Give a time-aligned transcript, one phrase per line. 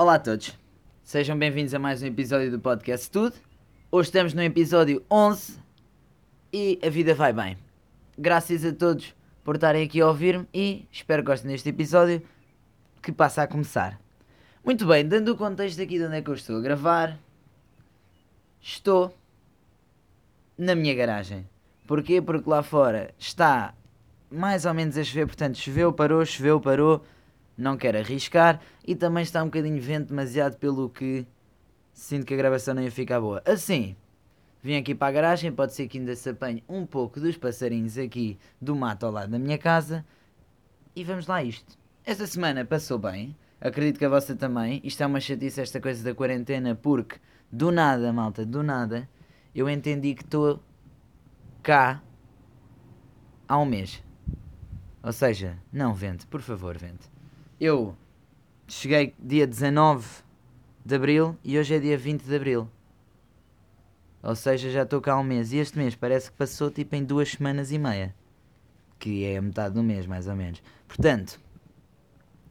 [0.00, 0.58] Olá a todos,
[1.02, 3.36] sejam bem-vindos a mais um episódio do podcast Tudo.
[3.92, 5.58] Hoje estamos no episódio 11
[6.50, 7.58] e a vida vai bem.
[8.16, 12.22] Graças a todos por estarem aqui a ouvir-me e espero que gostem deste episódio
[13.02, 14.00] que passa a começar.
[14.64, 17.18] Muito bem, dando o contexto aqui de onde é que eu estou a gravar,
[18.58, 19.14] estou
[20.56, 21.46] na minha garagem.
[21.86, 22.22] Porquê?
[22.22, 23.74] Porque lá fora está
[24.30, 27.04] mais ou menos a chover, portanto choveu, parou, choveu, parou,
[27.60, 31.26] não quero arriscar e também está um bocadinho vento demasiado pelo que
[31.92, 33.42] sinto que a gravação não ia ficar boa.
[33.44, 33.94] Assim,
[34.62, 37.98] vim aqui para a garagem, pode ser que ainda se apanhe um pouco dos passarinhos
[37.98, 40.04] aqui do mato ao lado da minha casa
[40.96, 41.78] e vamos lá isto.
[42.04, 46.02] Esta semana passou bem, acredito que a vossa também, isto é uma chatice esta coisa
[46.02, 47.16] da quarentena porque
[47.52, 49.08] do nada, malta, do nada,
[49.54, 50.60] eu entendi que estou
[51.62, 52.02] cá
[53.46, 54.02] há um mês.
[55.02, 57.19] Ou seja, não, vente, por favor, vente.
[57.60, 57.94] Eu
[58.66, 60.22] cheguei dia 19
[60.82, 62.66] de Abril e hoje é dia 20 de Abril.
[64.22, 65.52] Ou seja, já estou cá há um mês.
[65.52, 68.14] E este mês parece que passou tipo em duas semanas e meia.
[68.98, 70.62] Que é a metade do mês, mais ou menos.
[70.88, 71.38] Portanto,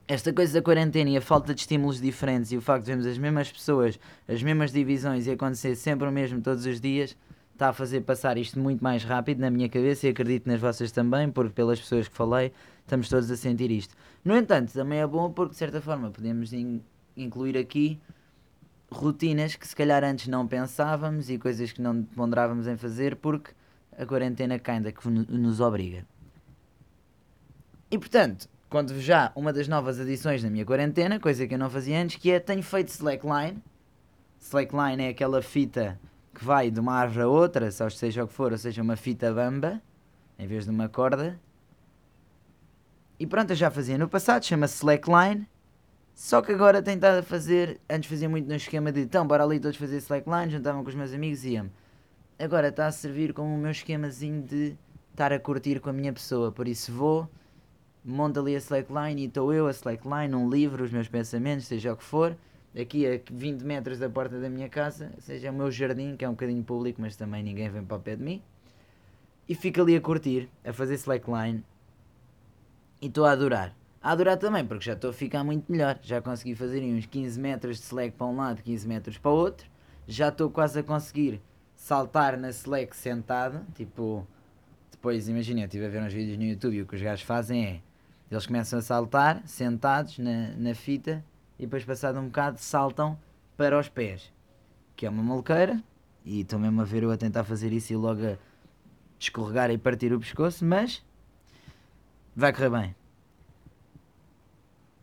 [0.07, 3.07] esta coisa da quarentena e a falta de estímulos diferentes e o facto de vermos
[3.07, 7.17] as mesmas pessoas, as mesmas divisões e acontecer sempre o mesmo todos os dias,
[7.59, 10.93] está a fazer passar isto muito mais rápido na minha cabeça e acredito nas vossas
[10.93, 13.93] também, porque pelas pessoas que falei, estamos todos a sentir isto.
[14.23, 16.81] No entanto, também é bom porque de certa forma podemos in
[17.17, 17.99] incluir aqui
[18.89, 23.51] rotinas que se calhar antes não pensávamos e coisas que não ponderávamos em fazer porque
[23.97, 26.05] a quarentena ainda que nos obriga.
[27.91, 31.69] E portanto, conto-vos já uma das novas adições na minha quarentena, coisa que eu não
[31.69, 33.61] fazia antes, que é tenho feito slackline.
[34.39, 35.99] Slackline é aquela fita
[36.39, 39.33] que vai de uma árvore a outra, seja o que for, ou seja, uma fita
[39.33, 39.81] bamba,
[40.37, 41.37] em vez de uma corda.
[43.19, 45.45] E pronto, eu já fazia no passado, chama-se slackline.
[46.15, 49.43] Só que agora tenho estado a fazer, antes fazia muito no esquema de então, bora
[49.43, 51.69] ali todos fazer slackline, juntavam com os meus amigos e iam.
[52.39, 54.77] Agora está a servir como o meu esquemazinho de
[55.11, 57.29] estar a curtir com a minha pessoa, por isso vou,
[58.03, 61.91] monto ali a slackline e estou eu a slackline, um livro, os meus pensamentos, seja
[61.91, 62.37] o que for,
[62.77, 66.29] aqui a 20 metros da porta da minha casa, seja o meu jardim, que é
[66.29, 68.41] um bocadinho público, mas também ninguém vem para o pé de mim,
[69.47, 71.63] e fico ali a curtir, a fazer slackline,
[73.01, 73.75] e estou a adorar.
[74.01, 75.99] A adorar também, porque já estou a ficar muito melhor.
[76.01, 79.35] Já consegui fazer uns 15 metros de slack para um lado, 15 metros para o
[79.35, 79.69] outro.
[80.07, 81.41] Já estou quase a conseguir
[81.75, 83.65] saltar na slack sentado.
[83.73, 84.25] Tipo,
[84.91, 87.25] depois imagina, eu estive a ver uns vídeos no YouTube e o que os gajos
[87.25, 87.81] fazem é
[88.31, 91.23] eles começam a saltar sentados na, na fita
[91.59, 93.19] e depois, passado um bocado, saltam
[93.57, 94.31] para os pés,
[94.95, 95.83] que é uma maluqueira.
[96.23, 98.37] E estou mesmo a ver eu a tentar fazer isso e logo a
[99.19, 101.03] escorregar e partir o pescoço, mas
[102.35, 102.95] vai correr bem.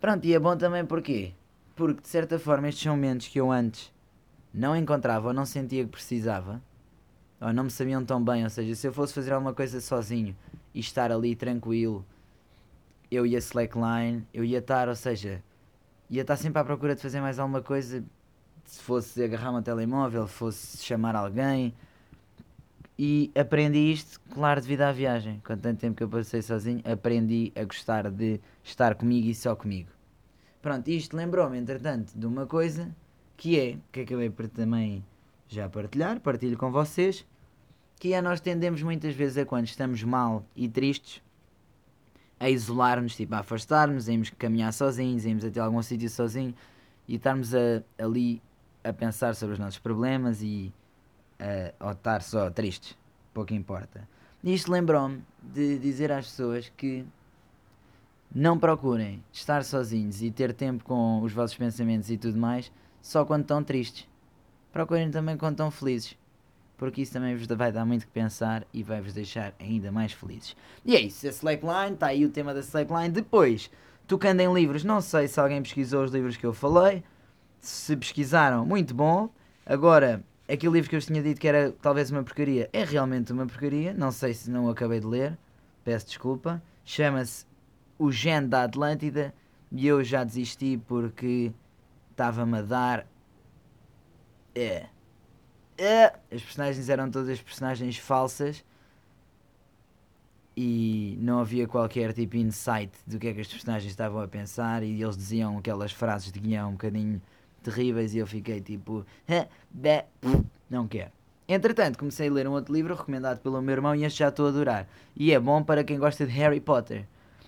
[0.01, 1.35] Pronto, e é bom também porquê?
[1.75, 3.93] Porque de certa forma estes são momentos que eu antes
[4.53, 6.63] não encontrava ou não sentia que precisava,
[7.41, 10.35] ou não me sabiam tão bem, ou seja, se eu fosse fazer alguma coisa sozinho
[10.73, 12.05] e estar ali tranquilo,
[13.11, 15.43] eu ia slackline, eu ia estar, ou seja,
[16.11, 18.05] ia estar sempre à procura de fazer mais alguma coisa,
[18.65, 21.75] se fosse agarrar um telemóvel, fosse chamar alguém,
[22.99, 25.41] e aprendi isto, claro, devido à viagem.
[25.45, 29.55] Com tanto tempo que eu passei sozinho, aprendi a gostar de estar comigo e só
[29.55, 29.91] comigo.
[30.63, 32.95] Pronto, isto lembrou-me, entretanto, de uma coisa
[33.37, 35.05] que é, que acabei por também
[35.47, 37.25] já partilhar, partilho com vocês,
[38.01, 41.23] que é nós tendemos muitas vezes a quando estamos mal e tristes,
[42.39, 46.55] a isolar-nos, tipo a afastar-nos, a irmos caminhar sozinhos, a irmos até algum sítio sozinho
[47.09, 48.43] e estarmos a, ali
[48.85, 50.73] a pensar sobre os nossos problemas e
[51.41, 52.97] uh, ou estar só tristes,
[53.33, 54.07] pouco importa.
[54.45, 57.05] Isto lembrou-me de dizer às pessoas que
[58.35, 62.71] não procurem estar sozinhos e ter tempo com os vossos pensamentos e tudo mais
[63.01, 64.07] só quando estão tristes.
[64.73, 66.17] Procurem também quando estão felizes,
[66.77, 70.13] porque isso também vos vai dar muito que pensar e vai vos deixar ainda mais
[70.13, 70.57] felizes.
[70.85, 73.09] E é isso, a Slackline, está aí o tema da Slackline.
[73.09, 73.71] Depois,
[74.07, 77.03] tocando em livros, não sei se alguém pesquisou os livros que eu falei.
[77.61, 79.31] Se pesquisaram, muito bom.
[79.65, 83.47] Agora, aquele livro que eu tinha dito que era talvez uma porcaria, é realmente uma
[83.47, 83.93] porcaria.
[83.95, 85.37] Não sei se não acabei de ler,
[85.85, 86.63] peço desculpa.
[86.85, 87.45] Chama-se
[87.99, 89.35] O Gen da Atlântida
[89.73, 91.53] e eu já desisti porque
[92.11, 93.07] estava-me a dar.
[94.55, 94.87] É.
[95.79, 96.07] É.
[96.33, 98.65] As personagens eram todas personagens falsas
[100.57, 104.29] e não havia qualquer tipo de insight do que é que as personagens estavam a
[104.29, 107.21] pensar e eles diziam aquelas frases de guião um bocadinho
[107.63, 109.05] terríveis e eu fiquei tipo,
[110.71, 111.11] não quero.
[111.49, 114.47] Entretanto, comecei a ler um outro livro recomendado pelo meu irmão e este já estou
[114.47, 114.89] a adorar.
[115.15, 117.07] E é bom para quem gosta de Harry Potter.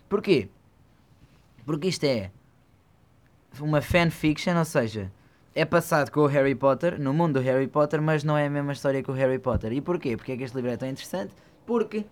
[0.09, 0.49] Porquê?
[1.65, 2.31] Porque isto é
[3.59, 5.11] uma fanfiction, ou seja,
[5.55, 8.51] é passado com o Harry Potter, no mundo do Harry Potter, mas não é a
[8.51, 9.73] mesma história que o Harry Potter.
[9.73, 10.17] E porquê?
[10.17, 11.35] Porque é que este livro é tão interessante?
[11.67, 12.07] Porque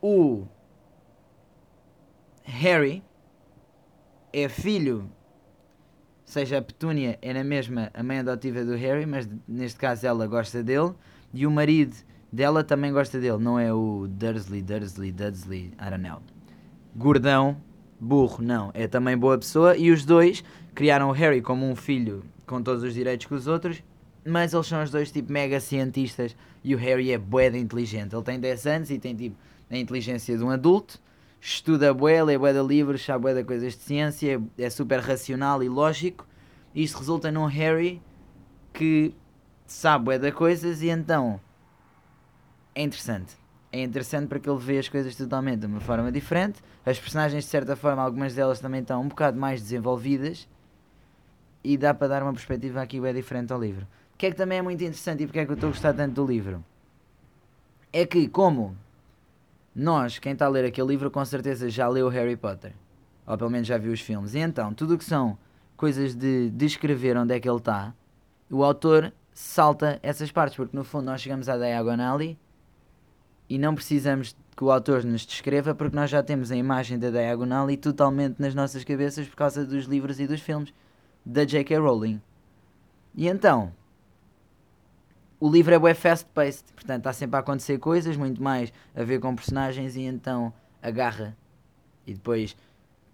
[0.00, 0.46] o
[2.44, 3.02] Harry
[4.32, 5.10] é filho,
[6.24, 10.26] seja, a Petúnia é na mesma a mãe adotiva do Harry, mas neste caso ela
[10.26, 10.94] gosta dele,
[11.32, 11.96] e o marido
[12.32, 16.20] dela também gosta dele, não é o Dursley, Dursley, Dudsley, I don't know.
[16.96, 17.56] Gordão,
[18.00, 20.42] burro, não, é também boa pessoa, e os dois
[20.74, 23.82] criaram o Harry como um filho com todos os direitos que os outros,
[24.24, 28.14] mas eles são os dois tipo mega cientistas e o Harry é bué de inteligente.
[28.14, 29.36] Ele tem 10 anos e tem tipo
[29.70, 31.00] a inteligência de um adulto,
[31.40, 35.62] estuda bué, lê bué de livros, sabe bué de coisas de ciência, é super racional
[35.62, 36.26] e lógico.
[36.74, 38.02] E isto resulta num Harry
[38.72, 39.14] que
[39.66, 41.40] sabe bué de coisas e então
[42.74, 43.34] é interessante.
[43.72, 46.60] É interessante porque ele vê as coisas totalmente de uma forma diferente.
[46.84, 50.48] As personagens, de certa forma, algumas delas também estão um bocado mais desenvolvidas
[51.62, 53.86] e dá para dar uma perspectiva aqui bem diferente ao livro.
[54.14, 55.72] O que é que também é muito interessante e porque é que eu estou a
[55.72, 56.64] gostar tanto do livro?
[57.92, 58.76] É que, como
[59.74, 62.72] nós, quem está a ler aquele livro, com certeza já leu Harry Potter.
[63.26, 64.34] Ou pelo menos já viu os filmes.
[64.34, 65.38] E então, tudo o que são
[65.76, 67.94] coisas de descrever onde é que ele está,
[68.50, 72.38] o autor salta essas partes, porque no fundo nós chegamos à Diagon Alley
[73.48, 77.10] e não precisamos que o autor nos descreva, porque nós já temos a imagem da
[77.10, 80.74] Diagon Alley totalmente nas nossas cabeças por causa dos livros e dos filmes
[81.24, 81.78] da J.K.
[81.78, 82.20] Rowling.
[83.14, 83.72] E então,
[85.38, 89.20] o livro é bué fast-paced, portanto está sempre a acontecer coisas, muito mais a ver
[89.20, 90.52] com personagens e então
[90.82, 91.36] agarra
[92.06, 92.56] e depois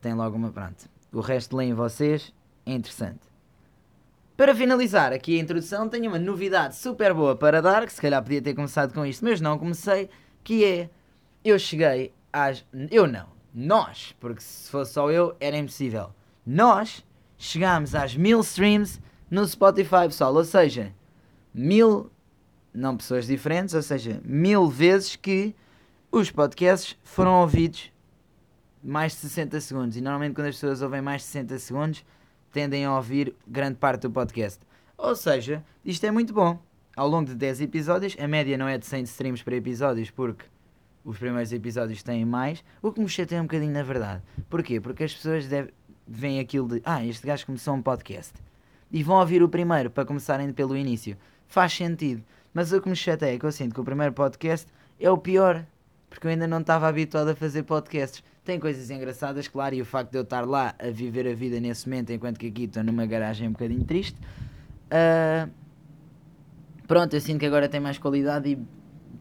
[0.00, 0.88] tem logo uma pronto.
[1.12, 3.20] O resto leem vocês, é interessante.
[4.37, 8.23] Para finalizar aqui a introdução, tenho uma novidade super boa para dar, que se calhar
[8.23, 10.11] podia ter começado com isto, mas não comecei,
[10.43, 10.91] que é
[11.44, 12.67] eu cheguei às.
[12.91, 16.12] Eu não, nós, porque se fosse só eu era impossível.
[16.44, 17.06] Nós
[17.38, 19.00] chegámos às mil streams
[19.30, 20.92] no Spotify, pessoal, ou seja,
[21.52, 22.10] mil
[22.72, 25.54] não pessoas diferentes, ou seja, mil vezes que
[26.12, 27.90] os podcasts foram ouvidos
[28.82, 29.96] mais de 60 segundos.
[29.96, 32.04] E normalmente quando as pessoas ouvem mais de 60 segundos,
[32.52, 34.60] tendem a ouvir grande parte do podcast.
[34.96, 36.58] Ou seja, isto é muito bom.
[36.94, 40.44] Ao longo de 10 episódios, a média não é de 100 streams por episódios, porque
[41.04, 44.22] os primeiros episódios têm mais, o que me chateia um bocadinho na verdade.
[44.48, 44.80] Porquê?
[44.80, 45.72] Porque as pessoas deve,
[46.06, 48.35] veem aquilo de, ah, este gajo começou um podcast.
[48.91, 51.17] E vão ouvir o primeiro para começarem pelo início.
[51.47, 52.23] Faz sentido.
[52.55, 54.67] Mas o que me chateia é que eu sinto que o primeiro podcast
[55.00, 55.67] é o pior.
[56.08, 58.23] Porque eu ainda não estava habituado a fazer podcasts.
[58.44, 61.58] Tem coisas engraçadas, claro, e o facto de eu estar lá a viver a vida
[61.58, 64.17] nesse momento, enquanto que aqui estou numa garagem um bocadinho triste.
[64.87, 65.50] Uh,
[66.87, 68.58] pronto, eu sinto que agora tem mais qualidade e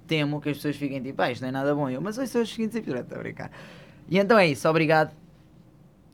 [0.05, 1.89] temo que as pessoas fiquem tipo, ah, isto não é nada bom.
[1.89, 3.51] Eu, mas hoje são os seguintes episódios, estou a brincar.
[4.07, 5.24] E então é isso, obrigado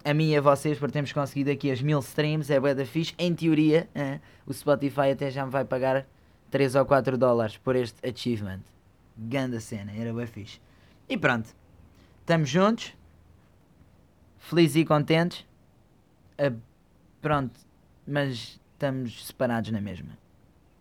[0.04, 2.86] a mim e a vocês por termos conseguido aqui as mil streams, é bué da
[2.86, 3.14] fixe.
[3.18, 3.90] Em teoria,
[4.46, 6.08] o Spotify até já me vai pagar
[6.50, 8.62] 3 ou 4 dólares por este achievement.
[9.18, 10.60] Ganda cena, era bem fixe.
[11.08, 11.56] E pronto,
[12.20, 12.96] estamos juntos,
[14.38, 15.46] felizes e contentes.
[16.40, 16.60] Uh,
[17.22, 17.60] pronto,
[18.08, 20.18] mas estamos separados na mesma.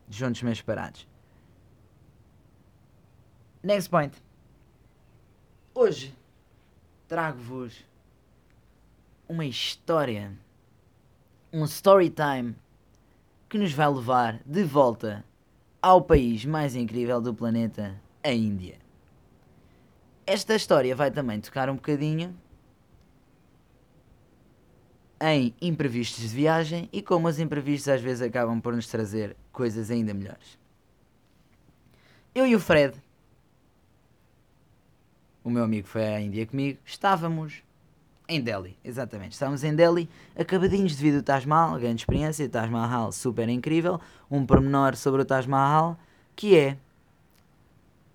[0.08, 1.06] Juntos, mas separados.
[3.62, 4.16] Next point.
[5.74, 6.14] Hoje
[7.06, 7.84] trago-vos
[9.30, 10.36] uma história,
[11.52, 12.56] um story time
[13.48, 15.24] que nos vai levar de volta
[15.80, 17.94] ao país mais incrível do planeta,
[18.24, 18.76] a Índia.
[20.26, 22.36] Esta história vai também tocar um bocadinho
[25.20, 29.92] em imprevistos de viagem e como os imprevistos às vezes acabam por nos trazer coisas
[29.92, 30.58] ainda melhores.
[32.34, 33.00] Eu e o Fred,
[35.44, 37.62] o meu amigo foi à Índia comigo, estávamos
[38.30, 39.32] em Delhi, exatamente.
[39.32, 40.08] Estávamos em Delhi,
[40.38, 44.00] acabadinhos devido ao Taj Mahal, grande experiência, Taj Mahal super incrível.
[44.30, 45.98] Um pormenor sobre o Taj Mahal,
[46.36, 46.76] que é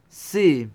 [0.08, 0.70] se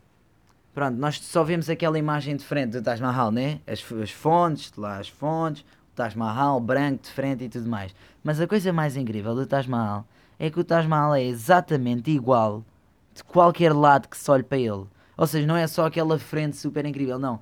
[0.75, 3.61] pronto, nós só vemos aquela imagem de frente do Taj Mahal, né?
[3.67, 7.95] As, as fontes, lá as fontes, o Taj Mahal branco de frente e tudo mais.
[8.23, 10.05] Mas a coisa mais incrível do Taj Mahal
[10.39, 12.63] é que o Taj Mahal é exatamente igual
[13.15, 14.87] de qualquer lado que se olhe para ele.
[15.17, 17.41] Ou seja, não é só aquela frente super incrível, não.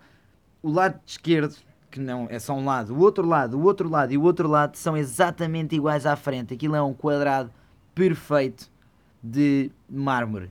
[0.62, 1.54] O lado esquerdo
[1.90, 4.48] que não é só um lado, o outro lado, o outro lado e o outro
[4.48, 6.54] lado são exatamente iguais à frente.
[6.54, 7.50] Aquilo é um quadrado
[7.94, 8.70] perfeito
[9.22, 10.50] de mármore.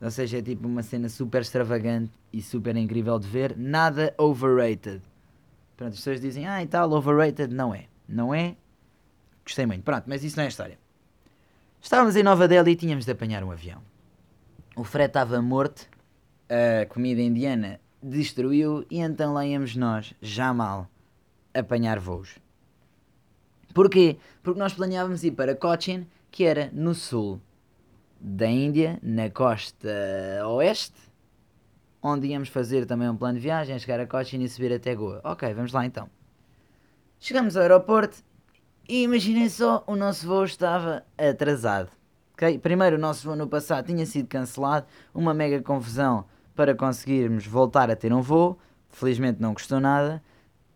[0.00, 3.54] Ou seja, é tipo uma cena super extravagante e super incrível de ver.
[3.56, 5.02] Nada overrated.
[5.76, 7.54] Pronto, as pessoas dizem, ah e tal, overrated.
[7.54, 7.84] Não é.
[8.08, 8.56] Não é.
[9.44, 9.82] Gostei muito.
[9.82, 10.78] Pronto, mas isso não é história.
[11.82, 13.82] Estávamos em Nova Delhi e tínhamos de apanhar um avião.
[14.74, 15.86] O Fred estava morto.
[16.48, 20.88] A comida indiana destruiu e então lá íamos nós, já mal,
[21.52, 22.38] apanhar voos.
[23.74, 24.16] Porquê?
[24.42, 27.40] Porque nós planeávamos ir para Cochin, que era no sul
[28.20, 29.88] da Índia, na costa
[30.46, 31.00] oeste,
[32.02, 35.20] onde íamos fazer também um plano de viagem, chegar a Cochin e subir até Goa.
[35.24, 36.08] Ok, vamos lá então.
[37.18, 38.18] Chegamos ao aeroporto
[38.88, 41.90] e imaginem só, o nosso voo estava atrasado.
[42.32, 42.58] Okay?
[42.58, 47.90] Primeiro, o nosso voo no passado tinha sido cancelado, uma mega confusão para conseguirmos voltar
[47.90, 48.58] a ter um voo.
[48.88, 50.22] Felizmente não custou nada.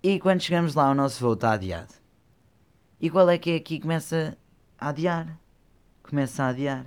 [0.02, 1.95] E quando chegamos lá, o nosso voo está adiado.
[3.00, 4.37] E qual é que é aqui começa
[4.78, 5.38] a adiar?
[6.02, 6.87] Começa a adiar.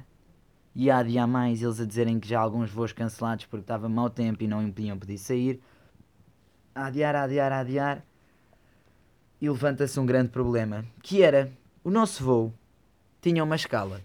[0.73, 3.89] E a adiar mais, eles a dizerem que já há alguns voos cancelados porque estava
[3.89, 5.59] mau tempo e não impediam poder sair.
[6.75, 8.03] A adiar, a adiar, a adiar.
[9.41, 11.51] E levanta-se um grande problema, que era
[11.83, 12.53] o nosso voo
[13.21, 14.01] tinha uma escala.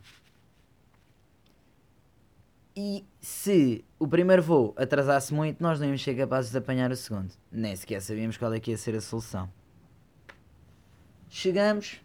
[2.75, 6.97] E se o primeiro voo atrasasse muito, nós não íamos ser capazes de apanhar o
[6.97, 7.33] segundo.
[7.50, 9.49] Nem sequer sabíamos qual é que ia ser a solução.
[11.29, 12.00] Chegamos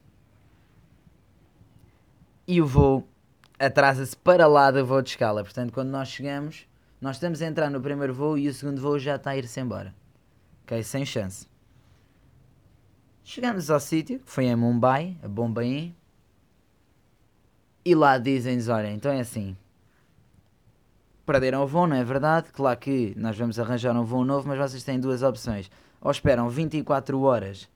[2.45, 3.07] e o voo
[3.57, 5.43] atrasa-se para lá do voo de escala.
[5.43, 6.67] Portanto, quando nós chegamos,
[6.99, 9.59] nós estamos a entrar no primeiro voo e o segundo voo já está a ir-se
[9.61, 9.95] embora.
[10.63, 10.83] Ok?
[10.83, 11.47] Sem chance.
[13.23, 15.95] Chegamos ao sítio, que foi em Mumbai, a Bombaim.
[17.85, 19.55] E lá dizem-nos: olha, então é assim
[21.27, 22.47] perderam o voo, não é verdade?
[22.53, 25.69] Claro que nós vamos arranjar um voo novo, mas vocês têm duas opções.
[25.99, 27.69] Ou esperam 24 horas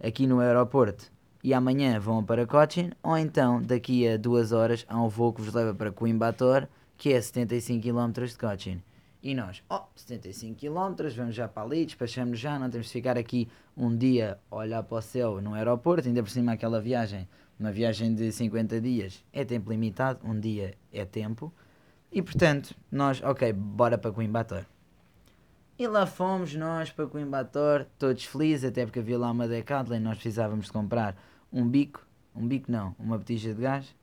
[0.00, 1.10] aqui no aeroporto
[1.42, 5.42] e amanhã vão para Cochin, ou então daqui a duas horas há um voo que
[5.42, 8.80] vos leva para Coimbatore, que é 75 km de Cochin.
[9.20, 13.18] E nós, oh, 75 km, vamos já para ali, despachamos já, não temos de ficar
[13.18, 17.26] aqui um dia a olhar para o céu no aeroporto, ainda por cima aquela viagem,
[17.58, 21.52] uma viagem de 50 dias, é tempo limitado, um dia é tempo.
[22.16, 24.64] E portanto, nós, ok, bora para Coimbatore.
[25.78, 30.00] E lá fomos nós para Coimbatore, todos felizes, até porque havia lá uma Decathlon e
[30.00, 31.14] nós precisávamos de comprar
[31.52, 33.94] um bico, um bico não, uma botija de gás.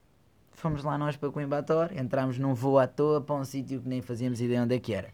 [0.51, 3.99] Fomos lá nós para Coimbatore, entramos num voo à toa para um sítio que nem
[3.99, 5.09] fazíamos ideia onde é que era.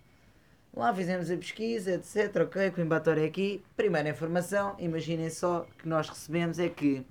[0.74, 2.36] Lá fizemos a pesquisa, etc.
[2.44, 3.64] Ok, Coimbatore é aqui.
[3.78, 7.06] Primeira informação, imaginem só que nós recebemos é que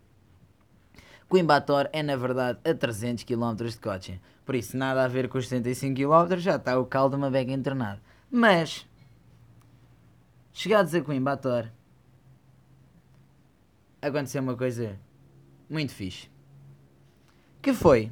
[1.29, 4.19] Coimbatore é na verdade a 300 km de Cochin.
[4.47, 7.31] Por isso, nada a ver com os 75 km, já está o caldo de uma
[7.31, 8.01] beca internado.
[8.31, 8.87] Mas,
[10.55, 11.71] chegados a Coimbatore,
[14.01, 14.99] aconteceu uma coisa
[15.69, 16.31] muito fixe.
[17.61, 18.11] Que foi?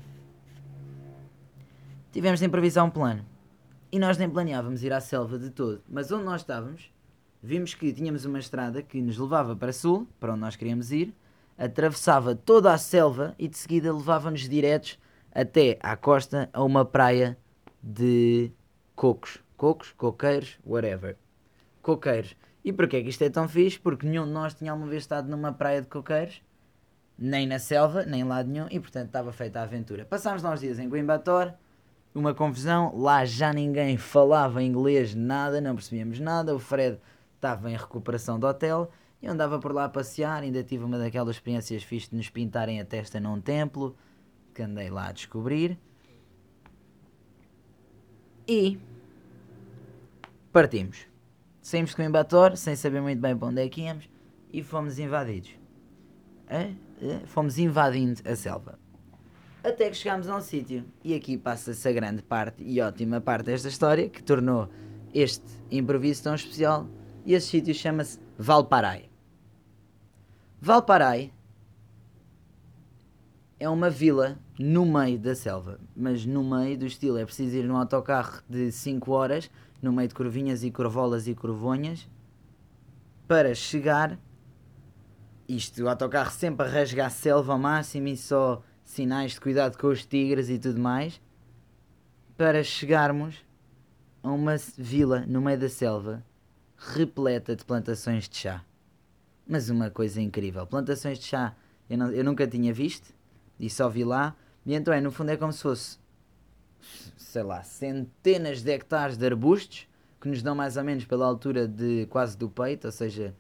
[2.12, 3.24] Tivemos de improvisar um plano.
[3.90, 5.80] E nós nem planeávamos ir à selva de todo.
[5.88, 6.92] Mas onde nós estávamos,
[7.42, 11.14] vimos que tínhamos uma estrada que nos levava para sul, para onde nós queríamos ir,
[11.56, 14.98] atravessava toda a selva e de seguida levava-nos diretos
[15.32, 17.36] até à costa a uma praia
[17.82, 18.50] de
[18.94, 19.38] cocos.
[19.56, 21.16] Cocos, coqueiros, whatever.
[21.82, 22.36] Coqueiros.
[22.64, 23.78] E porquê que isto é tão fixe?
[23.78, 26.42] Porque nenhum de nós tinha alguma vez estado numa praia de coqueiros,
[27.16, 30.04] nem na selva, nem em lado nenhum, e portanto estava feita a aventura.
[30.04, 31.54] Passámos lá uns dias em Coimbatore,
[32.14, 36.98] uma confusão, lá já ninguém falava inglês, nada, não percebíamos nada, o Fred
[37.34, 38.90] estava em recuperação do hotel,
[39.26, 42.80] e andava por lá a passear, ainda tive uma daquelas experiências fixas de nos pintarem
[42.80, 43.96] a testa num templo,
[44.54, 45.76] que andei lá a descobrir.
[48.46, 48.78] E
[50.52, 51.08] partimos.
[51.60, 54.08] Saímos com o Embator, sem saber muito bem para onde é que íamos,
[54.52, 55.50] e fomos invadidos.
[56.46, 56.72] É?
[57.02, 57.26] É?
[57.26, 58.78] Fomos invadindo a selva.
[59.64, 63.46] Até que chegámos a um sítio, e aqui passa-se a grande parte e ótima parte
[63.46, 64.68] desta história, que tornou
[65.12, 66.88] este improviso tão especial,
[67.24, 69.15] e esse sítio chama-se Valparai.
[70.60, 71.32] Valparai
[73.60, 77.18] é uma vila no meio da selva, mas no meio do estilo.
[77.18, 79.50] É preciso ir num autocarro de 5 horas,
[79.82, 82.08] no meio de curvinhas e curvolas e curvonhas,
[83.28, 84.18] para chegar.
[85.46, 89.76] Isto, o autocarro sempre a rasgar a selva ao máximo e só sinais de cuidado
[89.76, 91.20] com os tigres e tudo mais,
[92.36, 93.44] para chegarmos
[94.22, 96.24] a uma vila no meio da selva
[96.76, 98.64] repleta de plantações de chá.
[99.46, 101.54] Mas uma coisa incrível, plantações de chá
[101.88, 103.14] eu, não, eu nunca tinha visto
[103.58, 104.36] e só vi lá.
[104.64, 105.98] E então é, no fundo é como se fosse,
[107.16, 109.88] sei lá, centenas de hectares de arbustos
[110.20, 113.34] que nos dão mais ou menos pela altura de quase do peito, ou seja,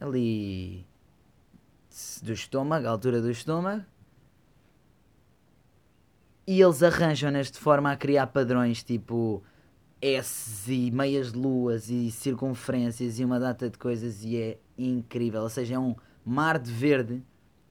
[0.00, 0.86] ali
[2.22, 3.84] do estômago, a altura do estômago.
[6.46, 9.42] E eles arranjam-nas de forma a criar padrões tipo
[10.00, 15.42] S e meias luas e circunferências e uma data de coisas e é incrível.
[15.42, 17.22] Ou seja, é um mar de verde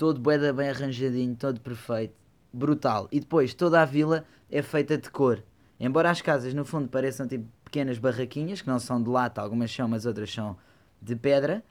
[0.01, 2.15] todo boeda bem arranjadinho, todo perfeito,
[2.51, 3.07] brutal.
[3.11, 5.43] E depois toda a vila é feita de cor.
[5.79, 9.71] Embora as casas no fundo pareçam tipo pequenas barraquinhas, que não são de lata, algumas
[9.71, 10.57] são, mas outras são
[10.99, 11.63] de pedra,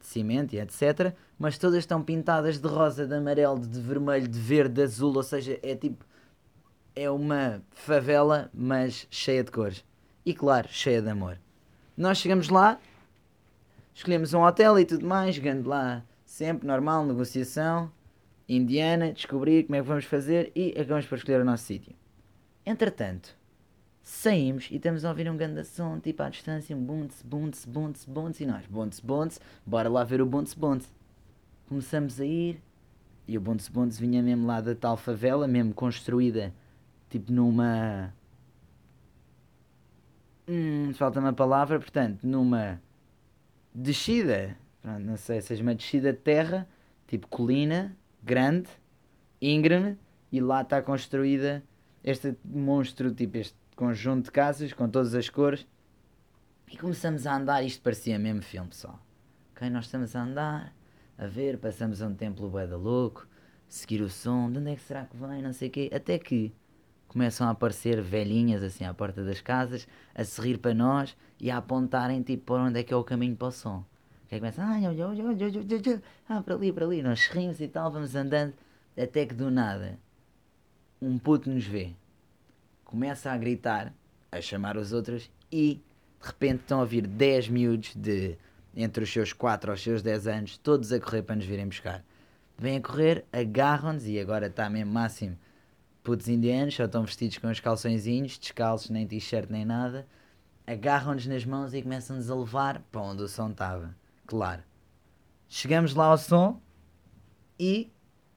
[0.00, 1.14] de cimento e etc.
[1.38, 5.22] Mas todas estão pintadas de rosa, de amarelo, de vermelho, de verde, de azul, ou
[5.22, 6.06] seja, é tipo.
[6.96, 9.84] É uma favela, mas cheia de cores.
[10.24, 11.38] E claro, cheia de amor.
[11.94, 12.78] Nós chegamos lá,
[13.94, 17.90] escolhemos um hotel e tudo mais, chegando lá sempre, normal, negociação,
[18.48, 21.94] indiana, descobrir como é que vamos fazer e acabamos por escolher o nosso sítio.
[22.66, 23.36] Entretanto,
[24.02, 28.04] saímos e estamos a ouvir um grande som, tipo à distância, um bunts, bunts, bunts,
[28.04, 30.92] bunts, e nós, bunts, bunts, bora lá ver o bunts, bunts.
[31.68, 32.60] Começamos a ir
[33.28, 36.52] e o bunts, bunts vinha mesmo lá da tal favela, mesmo construída,
[37.08, 38.12] tipo numa...
[40.46, 42.78] Hum, falta uma palavra, portanto, numa
[43.74, 44.56] descida,
[45.00, 46.68] não sei, seja uma descida de terra,
[47.06, 48.68] tipo colina, grande,
[49.40, 49.98] íngreme,
[50.30, 51.62] e lá está construída
[52.02, 55.66] este monstro, tipo este conjunto de casas com todas as cores.
[56.70, 59.00] E começamos a andar, isto parecia mesmo filme, pessoal.
[59.52, 60.74] Ok, nós estamos a andar,
[61.16, 63.26] a ver, passamos a um templo bué da louco,
[63.68, 66.18] seguir o som, de onde é que será que vem, não sei o quê, até
[66.18, 66.52] que
[67.14, 71.48] começam a aparecer velhinhas assim à porta das casas, a se rir para nós e
[71.48, 73.84] a apontarem tipo para onde é que é o caminho para o som.
[74.28, 77.60] Que começa, ah, olha, olha, olha, olha, olha, ah, para ali, para ali, nós rimos
[77.60, 78.52] e tal, vamos andando,
[78.96, 79.96] até que do nada
[81.00, 81.92] um puto nos vê,
[82.84, 83.92] começa a gritar,
[84.32, 85.80] a chamar os outros e
[86.20, 88.36] de repente estão a vir 10 miúdos de
[88.74, 92.02] entre os seus 4 aos seus 10 anos, todos a correr para nos virem buscar.
[92.58, 95.36] Vêm a correr, agarram-nos e agora está mesmo máximo.
[96.04, 100.06] Putos indianos, só estão vestidos com os calçõezinhos, descalços, nem t-shirt nem nada.
[100.66, 103.96] Agarram-nos nas mãos e começam-nos a levar para onde o som estava.
[104.26, 104.62] Claro.
[105.48, 106.60] Chegamos lá ao som
[107.58, 107.90] e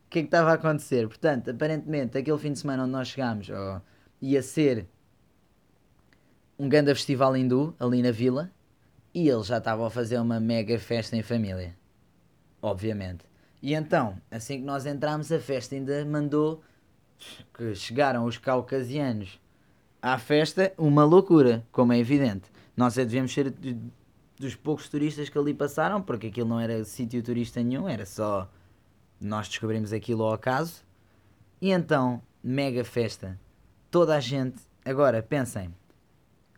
[0.05, 1.09] o que é que estava a acontecer?
[1.09, 3.81] Portanto, aparentemente, aquele fim de semana onde nós chegámos oh,
[4.21, 4.88] ia ser
[6.57, 8.50] um grande festival hindu ali na vila
[9.13, 11.75] e eles já estavam a fazer uma mega festa em família.
[12.62, 13.25] Obviamente.
[13.62, 16.63] E então, assim que nós entramos, a festa ainda mandou
[17.53, 19.39] que chegaram os caucasianos
[20.01, 22.51] à festa, uma loucura, como é evidente.
[22.75, 23.53] Nós é devemos ser
[24.39, 28.49] dos poucos turistas que ali passaram, porque aquilo não era sítio turista nenhum, era só
[29.19, 30.84] nós descobrimos aquilo ao acaso.
[31.60, 33.39] E então, mega festa.
[33.89, 34.62] Toda a gente.
[34.86, 35.73] Agora, pensem.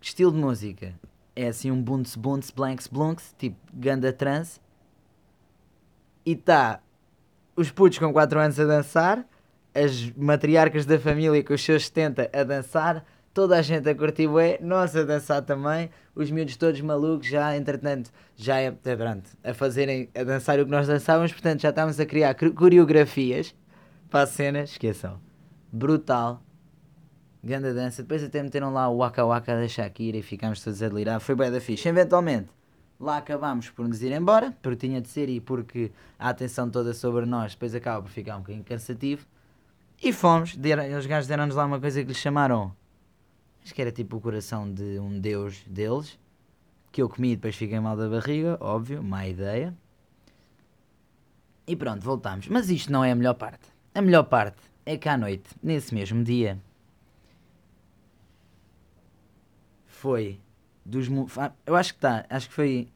[0.02, 0.93] Estilo de música?
[1.36, 4.60] É assim um bunts bunts blanks blunks, tipo ganda trance.
[6.26, 6.82] E tá
[7.56, 9.26] os putos com 4 anos a dançar,
[9.74, 14.28] as matriarcas da família com os seus 70 a dançar, toda a gente a curtir
[14.28, 19.30] bué, nós a dançar também, os miúdos todos malucos já, entretanto, já é, é pronto,
[19.44, 23.56] a fazerem, a dançar o que nós dançávamos, portanto já estávamos a criar coreografias
[24.10, 25.20] para a cena, esqueçam,
[25.72, 26.42] brutal,
[27.44, 30.90] grande dança, depois até meteram lá o Waka Waka da Shakira e ficámos todos a
[30.90, 32.50] delirar, foi bem da fixe, eventualmente,
[33.00, 36.94] lá acabámos por nos ir embora, porque tinha de ser e porque a atenção toda
[36.94, 39.26] sobre nós depois acaba por ficar um bocadinho cansativo,
[40.02, 42.74] e fomos, deram, os gajos deram-nos lá uma coisa que lhes chamaram
[43.64, 46.18] Acho que era tipo o coração de um deus deles.
[46.92, 49.76] Que eu comi e depois fiquei mal da barriga, óbvio, má ideia.
[51.68, 52.48] E pronto, voltamos.
[52.48, 53.68] Mas isto não é a melhor parte.
[53.94, 56.60] A melhor parte é que à noite, nesse mesmo dia,
[59.86, 60.40] foi
[60.84, 61.08] dos.
[61.64, 62.88] Eu acho que está, acho que foi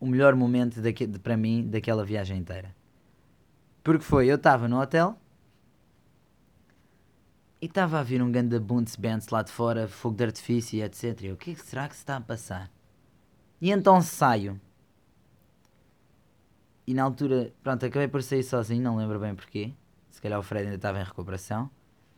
[0.00, 2.74] o melhor momento daqui, de, para mim daquela viagem inteira.
[3.84, 5.16] Porque foi, eu estava no hotel
[7.60, 11.22] e estava a vir um ganda bands lá de fora, fogo de artifício e etc.
[11.22, 12.70] E eu, o que será que se está a passar?
[13.60, 14.60] E então saio.
[16.86, 19.72] E na altura, pronto, acabei por sair sozinho, não lembro bem porquê.
[20.10, 21.70] Se calhar o Fred ainda estava em recuperação.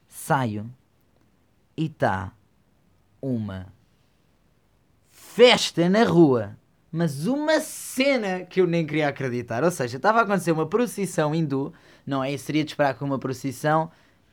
[0.07, 0.69] Saio
[1.77, 2.33] e está
[3.23, 3.73] uma
[5.11, 6.57] festa na rua.
[6.91, 9.63] Mas uma cena que eu nem queria acreditar.
[9.63, 11.73] Ou seja, estava a acontecer uma procissão hindu.
[12.07, 12.37] Não é?
[12.37, 13.91] Seria de esperar que uma procissão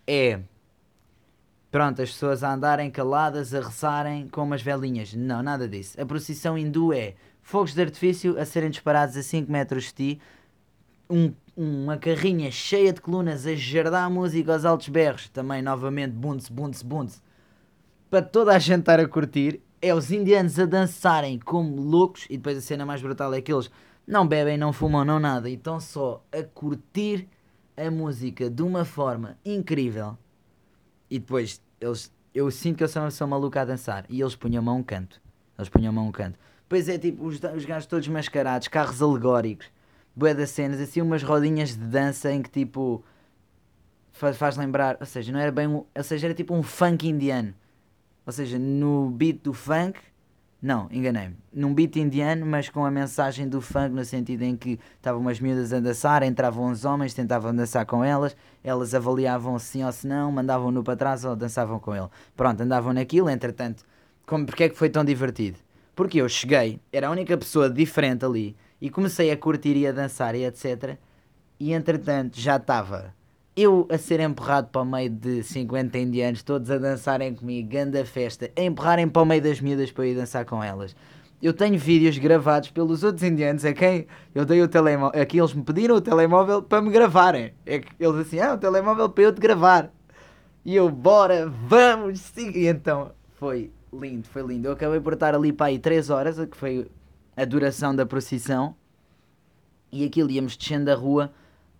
[0.08, 0.42] é
[1.76, 5.14] pronto, as pessoas a andarem caladas, a rezarem com umas velinhas.
[5.14, 6.00] Não, nada disso.
[6.00, 10.22] A procissão hindu é fogos de artifício a serem disparados a 5 metros de ti,
[11.10, 16.14] um, uma carrinha cheia de colunas a jardar a música aos altos berros, também novamente
[16.14, 17.22] bunts, bunts, bunts,
[18.10, 19.60] para toda a gente estar a curtir.
[19.82, 23.52] É os indianos a dançarem como loucos, e depois a cena mais brutal é que
[23.52, 23.70] eles
[24.08, 27.28] não bebem, não fumam, não nada, e estão só a curtir
[27.76, 30.18] a música de uma forma incrível.
[31.10, 34.06] E depois eles, eu sinto que eu sou uma pessoa maluca a dançar.
[34.10, 35.22] E eles punham a mão um canto.
[35.58, 36.38] Eles punham a mão um canto.
[36.64, 39.68] Depois é tipo os, os gajos todos mascarados, carros alegóricos,
[40.16, 43.04] bué das cenas, assim umas rodinhas de dança em que tipo
[44.12, 47.54] faz, faz lembrar, ou seja, não era bem, ou seja, era tipo um funk indiano.
[48.26, 50.00] Ou seja, no beat do funk,
[50.66, 51.36] Não, enganei-me.
[51.54, 55.40] Num beat indiano, mas com a mensagem do funk, no sentido em que estavam umas
[55.40, 60.08] miúdas a dançar, entravam os homens, tentavam dançar com elas, elas avaliavam sim ou se
[60.08, 62.08] não, mandavam-no para trás ou dançavam com ele.
[62.36, 63.86] Pronto, andavam naquilo, entretanto,
[64.26, 65.60] como, porque é que foi tão divertido?
[65.96, 69.92] Porque eu cheguei, era a única pessoa diferente ali, e comecei a curtir e a
[69.92, 70.98] dançar e etc.
[71.60, 73.14] E entretanto já estava
[73.56, 78.06] eu a ser empurrado para o meio de 50 indianos, todos a dançarem comigo, ganda
[78.06, 80.96] festa, a empurrarem para o meio das miúdas para eu ir dançar com elas.
[81.42, 85.40] Eu tenho vídeos gravados pelos outros indianos a quem eu dei o telemóvel, a quem
[85.40, 87.54] eles me pediram o telemóvel para me gravarem.
[87.66, 89.92] É que eles assim, ah, o telemóvel para eu te gravar.
[90.64, 92.52] E eu, bora, vamos, sim.
[92.56, 94.68] E então foi lindo, foi lindo.
[94.68, 96.90] Eu acabei por estar ali para aí 3 horas, que foi
[97.38, 98.76] a duração da procissão.
[99.92, 101.32] E aquilo íamos descendo a rua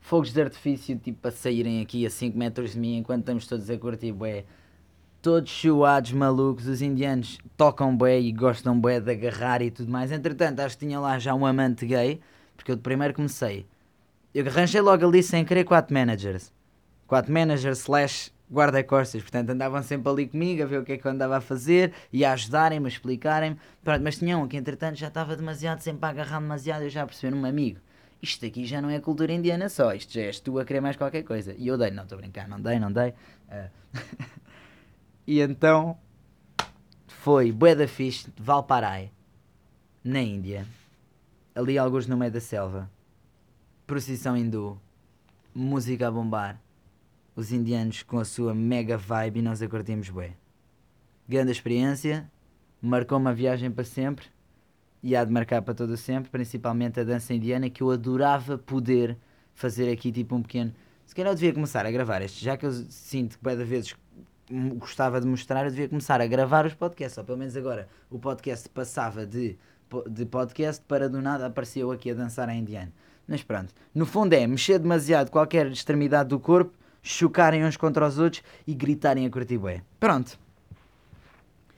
[0.06, 3.68] fogos de artifício tipo a saírem aqui a 5 metros de mim enquanto estamos todos
[3.72, 4.46] a curtir bué.
[5.20, 10.12] Todos chuados, malucos, os indianos tocam bué e gostam bué de agarrar e tudo mais.
[10.12, 12.22] Entretanto, acho que tinha lá já um amante gay,
[12.56, 13.66] porque eu de primeiro comecei.
[14.32, 16.54] Eu arranjei logo ali sem querer quatro managers.
[17.08, 21.08] Quatro managers slash guarda-costas, portanto andavam sempre ali comigo a ver o que é que
[21.08, 23.58] eu andava a fazer e a ajudarem-me, a explicarem-me.
[24.04, 27.36] Mas tinha um que entretanto já estava demasiado sempre a agarrar demasiado, eu já percebi
[27.36, 27.80] um amigo
[28.26, 30.98] isto aqui já não é cultura indiana só, isto já és tu a querer mais
[30.98, 31.54] qualquer coisa.
[31.58, 33.14] E eu dei, não estou a brincar, não dei, não dei.
[33.48, 33.70] Uh,
[35.26, 35.98] e então
[37.08, 37.86] foi Bué da
[38.38, 39.12] Valparai,
[40.04, 40.66] na Índia,
[41.54, 42.90] ali alguns no meio da selva,
[43.86, 44.80] procissão hindu,
[45.54, 46.60] música a bombar,
[47.36, 50.36] os indianos com a sua mega vibe e nós a curtimos bué.
[51.28, 52.30] Grande experiência,
[52.82, 54.35] marcou uma viagem para sempre
[55.06, 59.16] e há de marcar para todo sempre, principalmente a dança indiana, que eu adorava poder
[59.54, 60.74] fazer aqui tipo um pequeno.
[61.06, 63.96] Se calhar eu devia começar a gravar este, já que eu sinto que cada vezes
[64.78, 68.18] gostava de mostrar, eu devia começar a gravar os podcasts, ou pelo menos agora o
[68.18, 69.56] podcast passava de,
[70.10, 72.92] de podcast para do nada apareceu aqui a dançar a indiano.
[73.28, 78.18] Mas pronto, no fundo é mexer demasiado qualquer extremidade do corpo, chocarem uns contra os
[78.18, 79.84] outros e gritarem a curtir bué.
[80.00, 80.45] Pronto.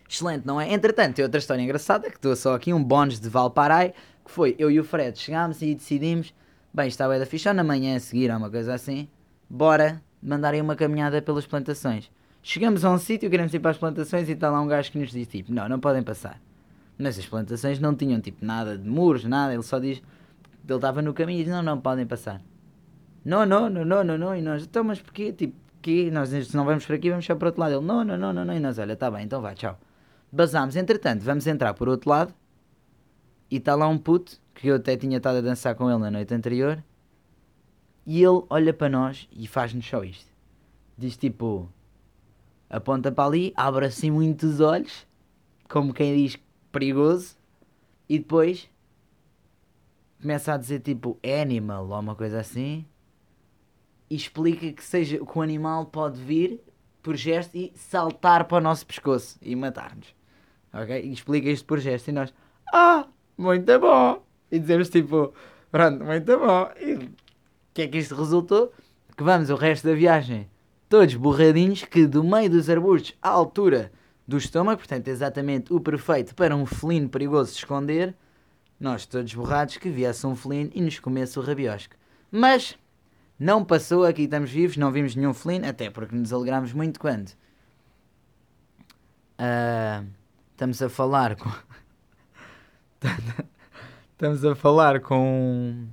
[0.10, 0.72] Excelente, não é?
[0.72, 3.94] Entretanto, tem outra história engraçada, que estou só aqui, um bónus de Valparai,
[4.24, 6.34] que foi eu e o Fred chegámos e decidimos,
[6.74, 9.08] bem, estava é da ficha, na manhã a seguir, ou uma coisa assim,
[9.50, 12.10] bora mandarem uma caminhada pelas plantações.
[12.42, 14.98] Chegamos a um sítio, queremos ir para as plantações e está lá um gajo que
[14.98, 16.40] nos diz, tipo, não, não podem passar.
[16.98, 20.02] Mas as plantações não tinham, tipo, nada de muros, nada, ele só diz,
[20.68, 22.42] ele estava no caminho e diz, não, não podem passar.
[23.26, 26.56] Não, não, não, não, não, não, e nós, então, mas porquê, tipo, que nós se
[26.56, 27.76] não vamos por aqui, vamos para o outro lado.
[27.76, 29.78] Ele, não, não, não, não, não, e nós, olha, está bem, então vá, tchau.
[30.32, 32.34] Basámos, entretanto, vamos entrar por outro lado
[33.50, 36.12] e está lá um puto que eu até tinha estado a dançar com ele na
[36.12, 36.84] noite anterior
[38.06, 40.32] e ele olha para nós e faz-nos só isto.
[40.98, 41.70] Diz tipo,
[42.70, 45.08] aponta para ali, abre assim muitos olhos,
[45.70, 46.38] como quem diz
[46.72, 47.38] perigoso,
[48.10, 48.70] e depois
[50.22, 52.86] começa a dizer tipo animal ou uma coisa assim
[54.10, 56.62] e explica que seja que o animal pode vir
[57.08, 60.14] por gesto e saltar para o nosso pescoço e matar-nos.
[60.74, 61.02] Ok?
[61.02, 62.34] E explica isto por gesto e nós,
[62.74, 64.22] ah, muito bom!
[64.52, 65.34] E dizemos tipo,
[65.72, 66.70] pronto, muito bom.
[66.78, 67.10] E o
[67.74, 68.74] que é que isto resultou?
[69.16, 70.50] Que vamos o resto da viagem
[70.90, 73.90] todos borradinhos, que do meio dos arbustos à altura
[74.28, 78.14] do estômago, portanto exatamente o perfeito para um felino perigoso se esconder,
[78.78, 81.96] nós todos borrados que viesse um felino e nos comesse o rabiosco.
[82.30, 82.78] Mas
[83.40, 87.30] não passou, aqui estamos vivos, não vimos nenhum felino, até porque nos alegramos muito quando
[89.38, 90.08] uh,
[90.52, 91.50] estamos a falar com.
[94.12, 95.88] estamos a falar com.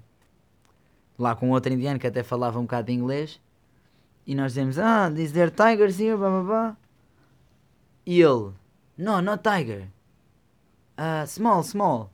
[1.18, 3.40] lá com outro indiano que até falava um bocado de inglês
[4.26, 6.76] e nós dizemos, ah, is there tigers here, blá blá blá.
[8.07, 8.52] E ele,
[8.96, 9.88] no, not tiger.
[10.96, 12.11] Uh, small, small.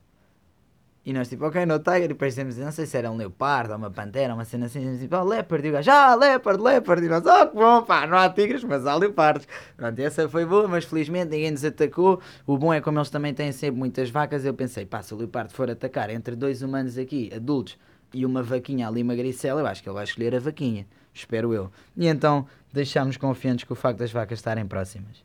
[1.03, 2.03] E nós tipo, ok, no tiger.
[2.03, 4.95] E depois dizemos, não sei se era um leopardo ou uma pantera, uma cena assim.
[4.95, 5.65] E tipo, oh, leopard.
[5.65, 7.05] E o gajo, ah, leopard, leopard.
[7.05, 9.47] E nós, oh, que bom, pá, não há tigres, mas há leopardos.
[9.75, 12.21] Pronto, essa foi boa, mas felizmente ninguém nos atacou.
[12.45, 14.45] O bom é como eles também têm sempre muitas vacas.
[14.45, 17.77] Eu pensei, pá, se o leopardo for atacar entre dois humanos aqui, adultos,
[18.13, 21.53] e uma vaquinha ali, uma gricela, eu acho que ele vai escolher a vaquinha espero
[21.53, 21.71] eu.
[21.95, 25.23] E então deixámos confiantes com o facto das vacas estarem próximas.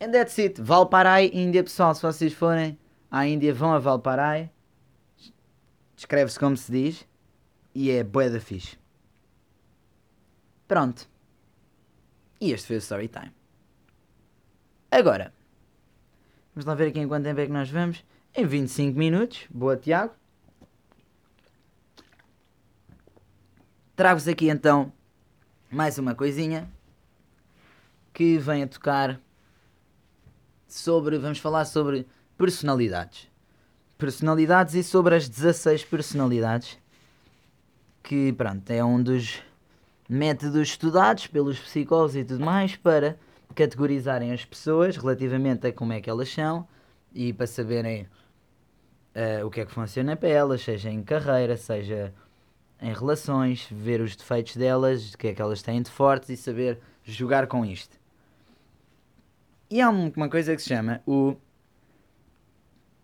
[0.00, 0.60] And that's it.
[0.60, 2.78] Valparai, Índia, pessoal, se vocês forem
[3.14, 4.50] à Índia, vão a Valparai.
[5.96, 7.06] Escreve-se como se diz.
[7.72, 8.76] E é bué da fixe.
[10.66, 11.08] Pronto.
[12.40, 13.32] E este foi o Story Time.
[14.90, 15.32] Agora,
[16.52, 18.04] vamos lá ver aqui em quanto tempo é que nós vamos.
[18.34, 19.46] Em 25 minutos.
[19.48, 20.12] Boa, Tiago.
[23.94, 24.92] Trago-vos aqui então
[25.70, 26.68] mais uma coisinha
[28.12, 29.20] que vem a tocar
[30.66, 31.16] sobre.
[31.16, 33.30] Vamos falar sobre personalidades.
[33.96, 36.78] Personalidades e sobre as 16 personalidades,
[38.02, 39.42] que pronto, é um dos
[40.08, 43.16] métodos estudados pelos psicólogos e tudo mais para
[43.54, 46.66] categorizarem as pessoas relativamente a como é que elas são
[47.14, 48.08] e para saberem
[49.14, 52.12] uh, o que é que funciona para elas, seja em carreira, seja
[52.80, 56.36] em relações, ver os defeitos delas, o que é que elas têm de fortes e
[56.36, 57.96] saber jogar com isto.
[59.70, 61.36] E há uma coisa que se chama o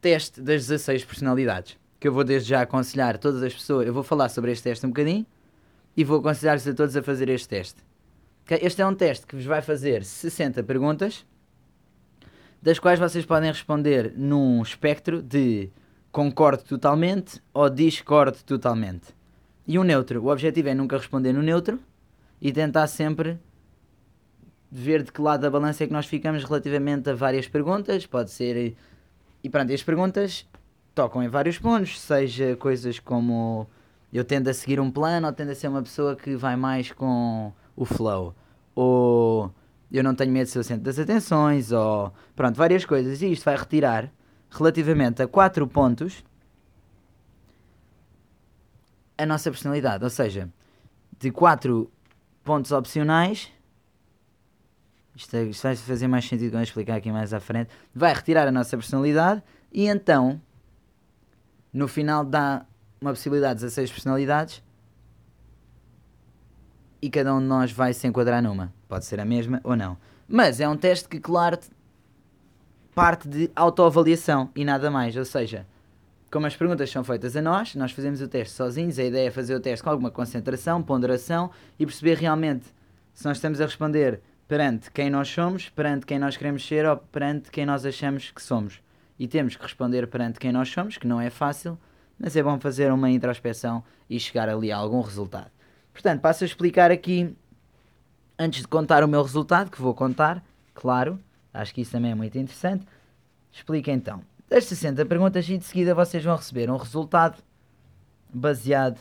[0.00, 4.02] teste das 16 personalidades, que eu vou desde já aconselhar todas as pessoas, eu vou
[4.02, 5.26] falar sobre este teste um bocadinho
[5.96, 7.84] e vou aconselhar-vos a todos a fazer este teste.
[8.48, 11.24] Este é um teste que vos vai fazer 60 perguntas,
[12.60, 15.70] das quais vocês podem responder num espectro de
[16.10, 19.14] concordo totalmente ou discordo totalmente.
[19.66, 20.22] E um neutro.
[20.22, 21.78] O objetivo é nunca responder no neutro
[22.40, 23.38] e tentar sempre
[24.70, 28.06] ver de que lado da balança é que nós ficamos relativamente a várias perguntas.
[28.06, 28.76] Pode ser.
[29.42, 30.46] E pronto, as perguntas
[30.94, 33.66] tocam em vários pontos, seja coisas como
[34.12, 36.92] eu tendo a seguir um plano ou tendo a ser uma pessoa que vai mais
[36.92, 38.35] com o flow.
[38.74, 39.53] Ou
[39.90, 43.22] eu não tenho medo de ser o centro das atenções, ou pronto, várias coisas.
[43.22, 44.12] E isto vai retirar
[44.50, 46.24] relativamente a quatro pontos
[49.16, 50.05] a nossa personalidade.
[50.05, 50.48] Ou seja,
[51.18, 51.90] de quatro
[52.42, 53.50] pontos opcionais,
[55.20, 58.12] isto, é, isto vai fazer mais sentido quando eu explicar aqui mais à frente, vai
[58.12, 60.40] retirar a nossa personalidade e então,
[61.72, 62.64] no final, dá
[63.00, 64.62] uma possibilidade de 16 personalidades
[67.02, 68.72] e cada um de nós vai se enquadrar numa.
[68.88, 69.96] Pode ser a mesma ou não.
[70.26, 71.59] Mas é um teste que, claro,
[72.94, 75.16] parte de autoavaliação e nada mais.
[75.16, 75.66] Ou seja,
[76.30, 78.98] como as perguntas são feitas a nós, nós fazemos o teste sozinhos.
[78.98, 82.66] A ideia é fazer o teste com alguma concentração, ponderação e perceber realmente
[83.14, 86.96] se nós estamos a responder perante quem nós somos, perante quem nós queremos ser ou
[86.96, 88.82] perante quem nós achamos que somos.
[89.16, 91.78] E temos que responder perante quem nós somos, que não é fácil,
[92.18, 95.52] mas é bom fazer uma introspeção e chegar ali a algum resultado.
[95.92, 97.32] Portanto, passo a explicar aqui,
[98.36, 101.16] antes de contar o meu resultado, que vou contar, claro,
[101.54, 102.84] acho que isso também é muito interessante.
[103.52, 104.20] Explica então.
[104.48, 107.40] Das 60 perguntas e de seguida vocês vão receber um resultado
[108.34, 108.98] baseado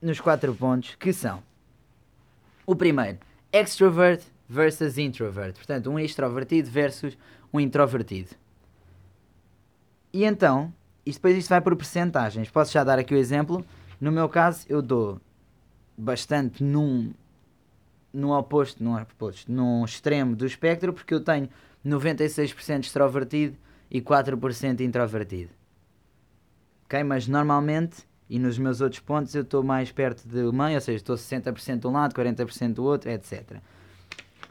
[0.00, 1.42] nos quatro pontos que são
[2.64, 3.18] o primeiro,
[3.52, 5.54] extrovert versus introvert.
[5.54, 7.16] Portanto, um extrovertido versus
[7.52, 8.30] um introvertido.
[10.12, 10.72] E então,
[11.06, 12.50] isto depois isto vai por percentagens.
[12.50, 13.64] Posso já dar aqui o exemplo.
[14.00, 15.20] No meu caso, eu dou
[15.96, 17.12] bastante num,
[18.12, 21.48] num oposto, num oposto, num extremo do espectro, porque eu tenho
[21.86, 23.56] 96% extrovertido
[23.90, 25.50] e 4% introvertido.
[26.84, 27.02] Ok?
[27.04, 30.98] Mas normalmente, e nos meus outros pontos, eu estou mais perto do meio, ou seja,
[30.98, 33.56] estou 60% de um lado, 40% do outro, etc.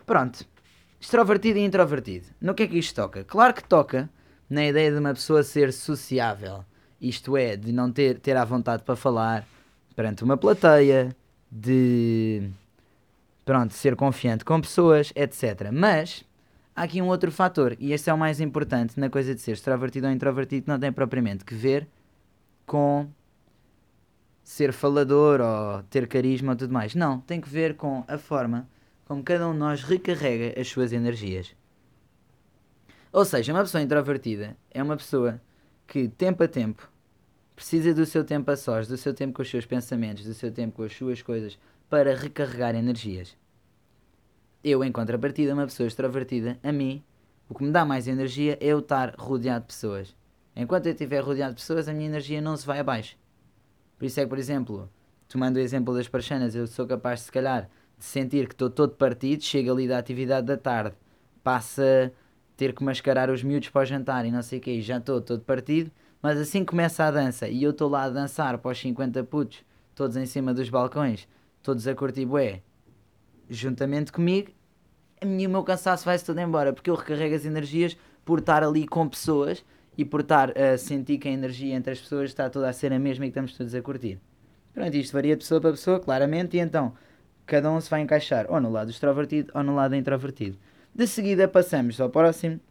[0.06, 0.46] Pronto.
[1.00, 2.28] Extrovertido e introvertido.
[2.42, 3.24] No que é que isto toca?
[3.24, 4.10] Claro que toca
[4.50, 6.66] na ideia de uma pessoa ser sociável.
[7.00, 9.48] Isto é, de não ter, ter à vontade para falar
[9.96, 11.16] perante uma plateia,
[11.50, 12.50] de
[13.46, 15.70] pronto, ser confiante com pessoas, etc.
[15.72, 16.26] Mas
[16.76, 19.54] há aqui um outro fator, e este é o mais importante na coisa de ser
[19.54, 21.88] extrovertido ou introvertido, que não tem propriamente que ver
[22.66, 23.08] com
[24.50, 26.96] ser falador ou ter carisma ou tudo mais.
[26.96, 28.68] Não, tem que ver com a forma
[29.06, 31.56] como cada um de nós recarrega as suas energias.
[33.14, 35.40] Ou seja, uma pessoa introvertida é uma pessoa
[35.86, 36.92] que, tempo a tempo,
[37.56, 40.52] precisa do seu tempo a sós, do seu tempo com os seus pensamentos, do seu
[40.52, 43.38] tempo com as suas coisas, para recarregar energias.
[44.64, 47.04] Eu, em contrapartida, uma pessoa extrovertida, a mim,
[47.48, 50.16] o que me dá mais energia é eu estar rodeado de pessoas.
[50.56, 53.16] Enquanto eu estiver rodeado de pessoas, a minha energia não se vai abaixo.
[54.00, 54.90] Por isso é que, por exemplo,
[55.28, 58.96] tomando o exemplo das parchanas, eu sou capaz, se calhar, de sentir que estou todo
[58.96, 60.96] partido, chego ali da atividade da tarde,
[61.44, 62.14] passa
[62.56, 65.22] ter que mascarar os miúdos para o jantar e não sei o que, já estou
[65.22, 68.80] todo partido, mas assim começa a dança e eu estou lá a dançar para os
[68.80, 71.28] 50 putos, todos em cima dos balcões,
[71.62, 72.62] todos a curtir bué,
[73.50, 74.52] juntamente comigo,
[75.26, 78.88] minha, o meu cansaço vai-se todo embora, porque eu recarrego as energias por estar ali
[78.88, 79.64] com pessoas
[80.00, 82.94] e por estar a sentir que a energia entre as pessoas está toda a ser
[82.94, 84.18] a mesma e que estamos todos a curtir.
[84.74, 86.94] Pronto, isto varia de pessoa para pessoa, claramente, e então
[87.46, 90.58] cada um se vai encaixar ou no lado extrovertido ou no lado introvertido.
[90.96, 92.62] De seguida passamos ao próximo,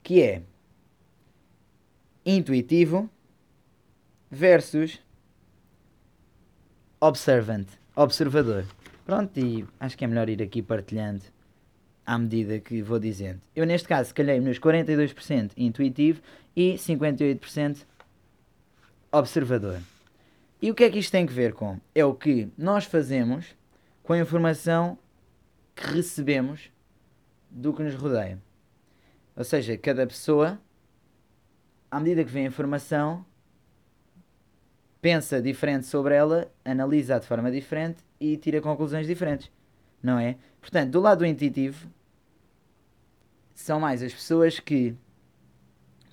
[0.00, 0.42] que é
[2.24, 3.10] intuitivo
[4.30, 5.02] versus
[7.00, 8.64] observant, observador.
[9.04, 11.24] Pronto, e acho que é melhor ir aqui partilhando
[12.06, 13.40] à medida que vou dizendo.
[13.54, 16.20] Eu neste caso calhei nos 42% intuitivo
[16.54, 17.84] e 58%
[19.10, 19.80] observador.
[20.60, 21.78] E o que é que isto tem que ver com?
[21.94, 23.54] É o que nós fazemos
[24.02, 24.98] com a informação
[25.74, 26.70] que recebemos
[27.50, 28.38] do que nos rodeia.
[29.36, 30.60] Ou seja, cada pessoa,
[31.90, 33.24] à medida que vê a informação,
[35.00, 39.50] pensa diferente sobre ela, analisa de forma diferente e tira conclusões diferentes.
[40.04, 40.36] Não é?
[40.60, 41.88] Portanto, do lado intuitivo,
[43.54, 44.94] são mais as pessoas que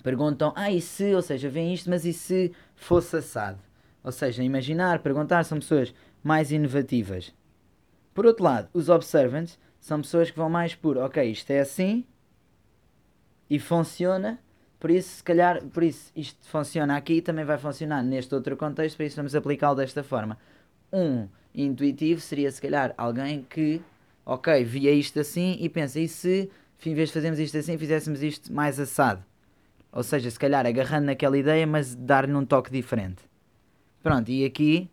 [0.02, 3.60] perguntam, ah, e se, ou seja, vem isto, mas e se fosse assado?
[4.02, 7.34] Ou seja, imaginar, perguntar, são pessoas mais inovativas.
[8.14, 12.06] Por outro lado, os observants são pessoas que vão mais por, ok, isto é assim
[13.50, 14.38] e funciona,
[14.80, 18.56] por isso, se calhar, por isso isto funciona aqui e também vai funcionar neste outro
[18.56, 20.38] contexto, por isso vamos aplicá-lo desta forma.
[20.90, 23.80] Um intuitivo seria, se calhar, alguém que,
[24.24, 26.50] ok, via isto assim e pensa, e se,
[26.84, 29.22] em vez de fazermos isto assim, fizéssemos isto mais assado?
[29.90, 33.22] Ou seja, se calhar agarrando naquela ideia, mas dar-lhe um toque diferente.
[34.02, 34.90] Pronto, e aqui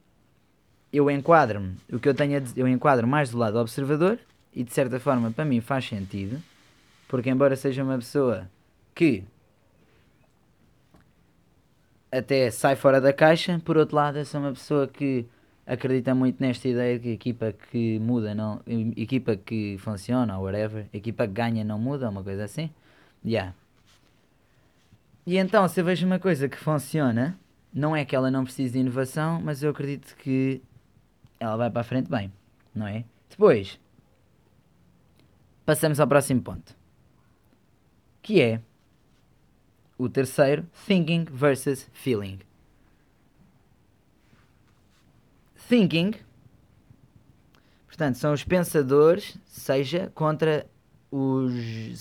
[0.92, 4.20] eu enquadro-me, o que eu tenho a dizer, eu enquadro mais do lado observador
[4.54, 6.42] e de certa forma para mim faz sentido,
[7.08, 8.50] porque embora seja uma pessoa
[8.94, 9.24] que
[12.12, 15.26] até sai fora da caixa, por outro lado eu sou uma pessoa que
[15.70, 18.60] acredita muito nesta ideia de que equipa que muda, não,
[18.98, 22.72] equipa que funciona, ou whatever, equipa que ganha não muda, uma coisa assim.
[23.24, 23.54] Yeah.
[25.28, 27.40] E então, se eu vejo uma coisa que funciona,
[27.72, 30.60] não é que ela não precise de inovação, mas eu acredito que
[31.40, 32.34] ela vai para a frente bem,
[32.74, 33.06] não é?
[33.30, 33.80] Depois,
[35.64, 36.76] passamos ao próximo ponto,
[38.24, 38.60] que é
[40.00, 42.40] o terceiro, thinking versus feeling.
[45.70, 46.16] Thinking,
[47.86, 50.66] portanto, são os pensadores, seja contra
[51.12, 51.54] os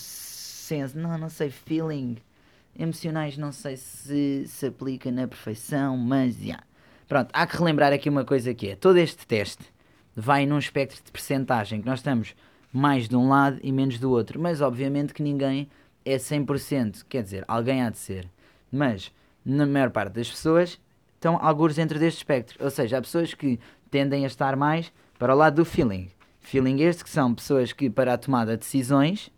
[0.09, 2.17] sense, não, não sei, feeling,
[2.79, 6.45] emocionais, não sei se se aplica na perfeição, mas já.
[6.45, 6.65] Yeah.
[7.07, 9.67] Pronto, há que relembrar aqui uma coisa que é, todo este teste
[10.17, 12.35] vai num espectro de percentagem, que nós estamos
[12.73, 15.69] mais de um lado e menos do outro, mas obviamente que ninguém
[16.07, 18.31] é 100%, quer dizer, alguém há de ser,
[18.73, 19.13] mas
[19.45, 20.81] na maior parte das pessoas
[21.19, 23.59] estão alguns dentro deste espectro, ou seja, há pessoas que
[23.91, 26.09] tendem a estar mais para o lado do feeling.
[26.41, 29.31] Feeling este que são pessoas que para a tomada de decisões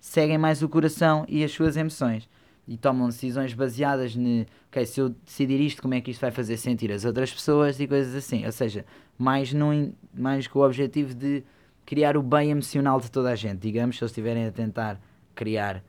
[0.00, 2.28] seguem mais o coração e as suas emoções
[2.66, 6.30] e tomam decisões baseadas no ok, se eu decidir isto, como é que isto vai
[6.30, 8.46] fazer sentir as outras pessoas e coisas assim.
[8.46, 8.84] Ou seja,
[9.18, 11.42] mais, num, mais com o objetivo de
[11.84, 13.58] criar o bem emocional de toda a gente.
[13.58, 15.00] Digamos, se eles estiverem a tentar
[15.34, 15.82] criar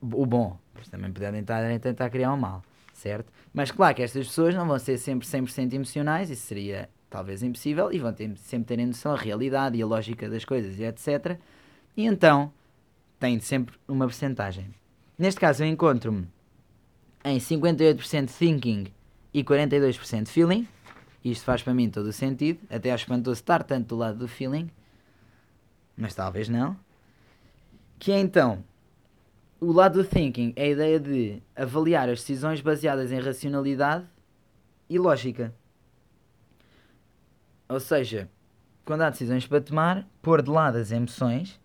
[0.00, 2.62] o bom, mas também podem tentar, tentar criar o mal,
[2.96, 3.32] certo?
[3.52, 7.92] Mas claro que estas pessoas não vão ser sempre 100% emocionais, isso seria talvez impossível,
[7.92, 11.38] e vão ter, sempre terem noção da realidade e a lógica das coisas e etc.
[11.96, 12.52] E então,
[13.20, 14.74] têm sempre uma percentagem.
[15.16, 16.26] Neste caso, eu encontro-me
[17.24, 18.86] em 58% thinking
[19.32, 20.66] e 42% feeling.
[21.24, 22.58] Isto faz para mim todo o sentido.
[22.68, 24.70] Até acho espantoso estar tanto do lado do feeling,
[25.96, 26.76] mas talvez não.
[27.98, 28.62] Que é então
[29.64, 34.04] o lado do thinking é a ideia de avaliar as decisões baseadas em racionalidade
[34.88, 35.54] e lógica.
[37.68, 38.28] Ou seja,
[38.84, 41.58] quando há decisões para tomar, pôr de lado as emoções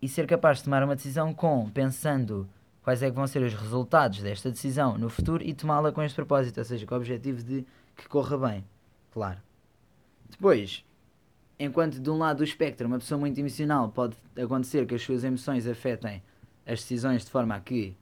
[0.00, 2.48] e ser capaz de tomar uma decisão com, pensando
[2.82, 6.16] quais é que vão ser os resultados desta decisão no futuro e tomá-la com este
[6.16, 7.64] propósito, ou seja, com o objetivo de
[7.96, 8.64] que corra bem,
[9.12, 9.38] claro.
[10.28, 10.84] Depois,
[11.58, 15.24] enquanto de um lado do espectro uma pessoa muito emocional pode acontecer que as suas
[15.24, 16.22] emoções afetem
[16.66, 17.96] as decisões de forma a que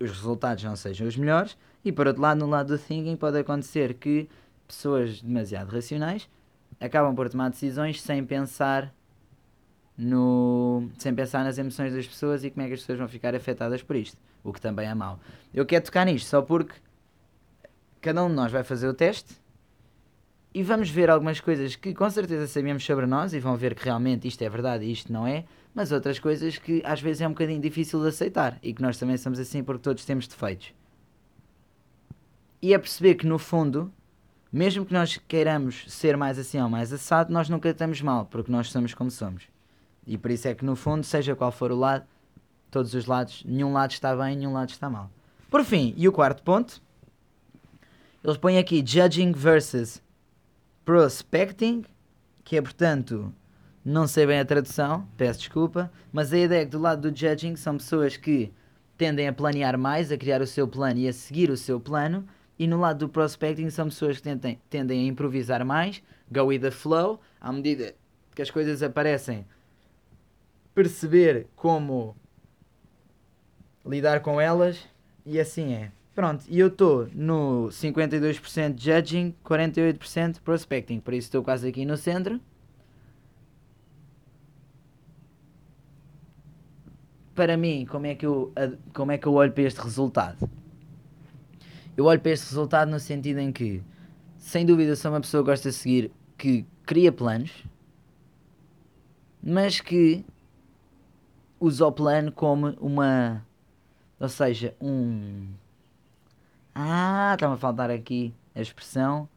[0.00, 3.38] os resultados não sejam os melhores, e por outro lado, no lado do thinking pode
[3.38, 4.28] acontecer que
[4.66, 6.28] pessoas demasiado racionais
[6.80, 8.92] acabam por tomar decisões sem pensar
[9.96, 13.34] no, sem pensar nas emoções das pessoas e como é que as pessoas vão ficar
[13.34, 15.18] afetadas por isto, o que também é mau.
[15.52, 16.74] Eu quero tocar nisto só porque
[18.00, 19.34] cada um de nós vai fazer o teste
[20.58, 23.84] e vamos ver algumas coisas que com certeza sabemos sobre nós e vão ver que
[23.84, 27.28] realmente isto é verdade e isto não é, mas outras coisas que às vezes é
[27.28, 30.74] um bocadinho difícil de aceitar e que nós também somos assim porque todos temos defeitos.
[32.60, 33.92] E é perceber que no fundo,
[34.52, 38.50] mesmo que nós queiramos ser mais assim ou mais assado, nós nunca estamos mal, porque
[38.50, 39.44] nós somos como somos.
[40.04, 42.04] E por isso é que, no fundo, seja qual for o lado,
[42.68, 45.08] todos os lados, nenhum lado está bem, nenhum lado está mal.
[45.48, 46.82] Por fim, e o quarto ponto,
[48.24, 50.02] eles põem aqui judging versus
[50.88, 51.84] prospecting,
[52.42, 53.30] que é, portanto,
[53.84, 57.14] não sei bem a tradução, peço desculpa, mas a ideia é que do lado do
[57.14, 58.50] judging são pessoas que
[58.96, 62.26] tendem a planear mais, a criar o seu plano e a seguir o seu plano,
[62.58, 66.60] e no lado do prospecting são pessoas que tentem, tendem a improvisar mais, go with
[66.60, 67.94] the flow, à medida
[68.34, 69.44] que as coisas aparecem,
[70.74, 72.16] perceber como
[73.84, 74.88] lidar com elas
[75.26, 75.92] e assim é.
[76.18, 81.96] Pronto, e eu estou no 52% judging, 48% prospecting, por isso estou quase aqui no
[81.96, 82.40] centro.
[87.36, 88.52] para mim, como é, que eu,
[88.92, 90.50] como é que eu olho para este resultado?
[91.96, 93.80] Eu olho para este resultado no sentido em que,
[94.38, 97.64] sem dúvida, sou uma pessoa que gosta de seguir, que cria planos,
[99.40, 100.24] mas que
[101.60, 103.46] usa o plano como uma.
[104.18, 105.46] Ou seja, um.
[106.80, 109.28] Ah, está-me a faltar aqui a expressão.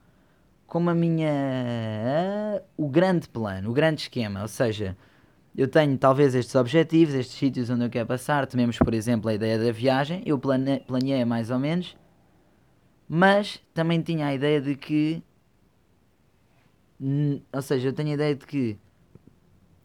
[0.68, 2.62] Como a minha.
[2.78, 4.44] O grande plano, o grande esquema.
[4.44, 4.96] Ou seja,
[5.58, 8.46] eu tenho talvez estes objetivos, estes sítios onde eu quero passar.
[8.46, 10.22] Tomemos, por exemplo, a ideia da viagem.
[10.24, 10.82] Eu plane...
[10.82, 11.98] planeei mais ou menos.
[13.10, 15.24] Mas também tinha a ideia de que.
[17.52, 18.78] Ou seja, eu tenho a ideia de que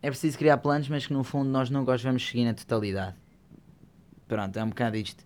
[0.02, 3.16] é preciso criar planos, mas que no fundo nós nunca os vamos seguir na totalidade.
[4.28, 5.24] Pronto, é um bocado isto.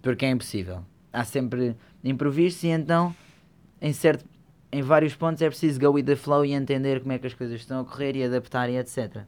[0.00, 0.82] Porque é impossível.
[1.12, 3.14] Há sempre improviso e então,
[3.80, 4.24] em, certo,
[4.70, 7.34] em vários pontos, é preciso go with the flow e entender como é que as
[7.34, 9.24] coisas estão a correr e adaptar e etc.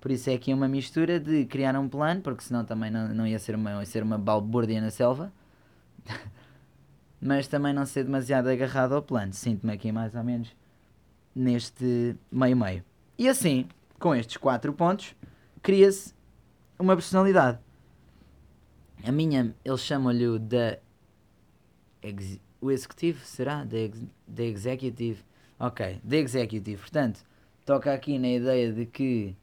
[0.00, 3.26] Por isso é aqui uma mistura de criar um plano, porque senão também não, não
[3.26, 5.32] ia ser uma, ia ser uma balbúrdia na selva.
[7.22, 9.32] mas também não ser demasiado agarrado ao plano.
[9.32, 10.54] Sinto-me aqui mais ou menos
[11.34, 12.84] neste meio-meio.
[13.16, 13.68] E assim,
[14.00, 15.14] com estes quatro pontos,
[15.62, 16.12] cria-se
[16.76, 17.60] uma personalidade.
[19.04, 20.38] A minha, eles chamam-lhe o
[22.02, 22.40] da.
[22.60, 23.64] O executivo, será?
[23.64, 25.22] Da executive.
[25.58, 26.80] Ok, da executive.
[26.80, 27.20] Portanto,
[27.64, 29.34] toca aqui na ideia de que.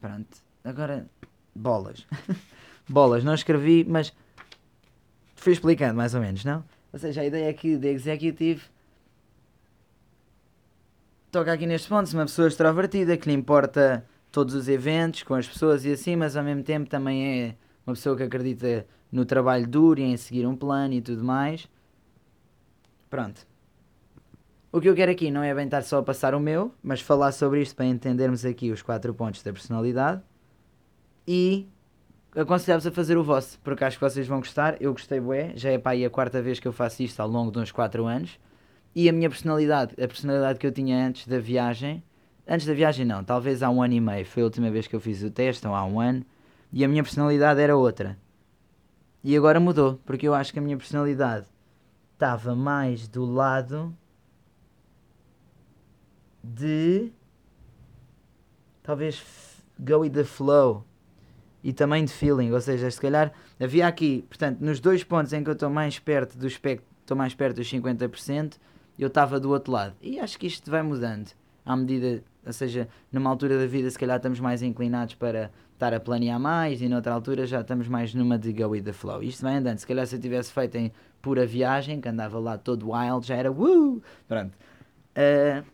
[0.00, 1.06] Pronto, agora.
[1.54, 2.06] Bolas.
[2.88, 4.12] Bolas, não escrevi, mas.
[5.34, 6.64] Fui explicando mais ou menos, não?
[6.92, 8.62] Ou seja, a ideia é que da executive
[11.36, 14.02] toca aqui neste ponto, se uma pessoa extrovertida que lhe importa
[14.32, 17.54] todos os eventos com as pessoas e assim, mas ao mesmo tempo também é
[17.86, 21.68] uma pessoa que acredita no trabalho duro e em seguir um plano e tudo mais.
[23.08, 23.46] Pronto.
[24.72, 27.00] O que eu quero aqui não é bem estar só a passar o meu, mas
[27.00, 30.20] falar sobre isto para entendermos aqui os quatro pontos da personalidade
[31.26, 31.66] e
[32.34, 34.76] aconselhar-vos a fazer o vosso, porque acho que vocês vão gostar.
[34.80, 37.28] Eu gostei, bué, já é para aí a quarta vez que eu faço isto ao
[37.28, 38.38] longo de uns 4 anos.
[38.94, 42.02] E a minha personalidade, a personalidade que eu tinha antes da viagem,
[42.46, 44.94] antes da viagem não, talvez há um ano e meio, foi a última vez que
[44.94, 46.24] eu fiz o teste, ou há um ano,
[46.72, 48.18] e a minha personalidade era outra.
[49.28, 51.46] E agora mudou, porque eu acho que a minha personalidade
[52.12, 53.92] estava mais do lado
[56.44, 57.10] de
[58.84, 59.20] talvez
[59.80, 60.84] go with the flow
[61.60, 65.42] e também de feeling, ou seja, se calhar havia aqui, portanto, nos dois pontos em
[65.42, 68.54] que eu estou mais perto do espectro, estou mais perto dos 50%,
[68.96, 69.96] eu estava do outro lado.
[70.00, 71.32] E acho que isto vai mudando
[71.64, 75.92] à medida, ou seja, numa altura da vida se calhar estamos mais inclinados para estar
[75.92, 79.22] a planear mais e noutra altura já estamos mais numa de go with the flow.
[79.22, 79.78] Isto vai andando.
[79.78, 83.34] Se calhar se eu tivesse feito em pura viagem, que andava lá todo wild, já
[83.34, 84.00] era woo!
[84.28, 84.54] Pronto.
[85.16, 85.66] Uh,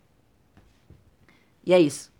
[1.64, 2.10] e é isso.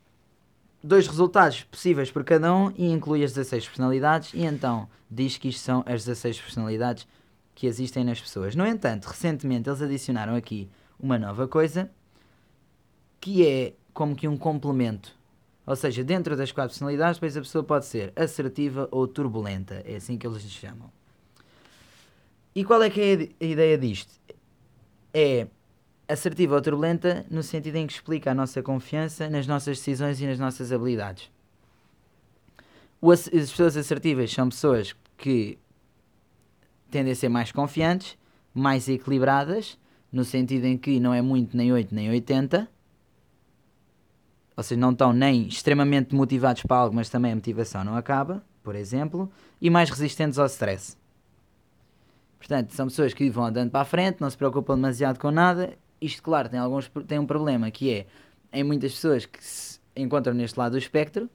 [0.84, 5.48] Dois resultados possíveis por cada um e inclui as 16 personalidades e então diz que
[5.48, 7.06] isto são as 16 personalidades
[7.54, 8.54] que existem nas pessoas.
[8.54, 11.90] No entanto, recentemente eles adicionaram aqui uma nova coisa
[13.20, 15.16] que é como que um complemento.
[15.66, 19.82] Ou seja, dentro das quatro personalidades, depois a pessoa pode ser assertiva ou turbulenta.
[19.86, 20.90] É assim que eles lhe chamam.
[22.54, 24.12] E qual é que é a ideia disto?
[25.14, 25.46] É
[26.08, 30.26] assertiva ou turbulenta no sentido em que explica a nossa confiança nas nossas decisões e
[30.26, 31.30] nas nossas habilidades.
[33.02, 35.58] As pessoas assertivas são pessoas que
[36.90, 38.16] tendem a ser mais confiantes,
[38.52, 39.78] mais equilibradas
[40.12, 42.68] no sentido em que não é muito nem 8 nem 80.
[44.62, 48.74] Seja, não estão nem extremamente motivados para algo, mas também a motivação não acaba, por
[48.74, 50.96] exemplo, e mais resistentes ao stress.
[52.38, 55.74] Portanto, são pessoas que vão andando para a frente, não se preocupam demasiado com nada.
[56.00, 58.06] Isto, claro, tem, alguns, tem um problema que é,
[58.52, 61.30] em muitas pessoas que se encontram neste lado do espectro,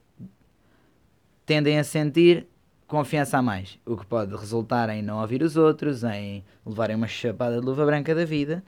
[1.46, 2.46] tendem a sentir
[2.86, 7.06] confiança a mais, o que pode resultar em não ouvir os outros, em levarem uma
[7.06, 8.62] chapada de luva branca da vida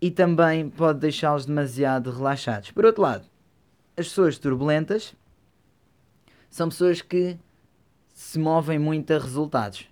[0.00, 2.70] e também pode deixá-los demasiado relaxados.
[2.70, 3.26] Por outro lado,
[3.96, 5.14] as pessoas turbulentas
[6.48, 7.36] são pessoas que
[8.14, 9.86] se movem muito a resultados.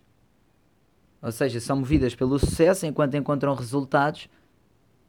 [1.21, 4.29] Ou seja, são movidas pelo sucesso enquanto encontram resultados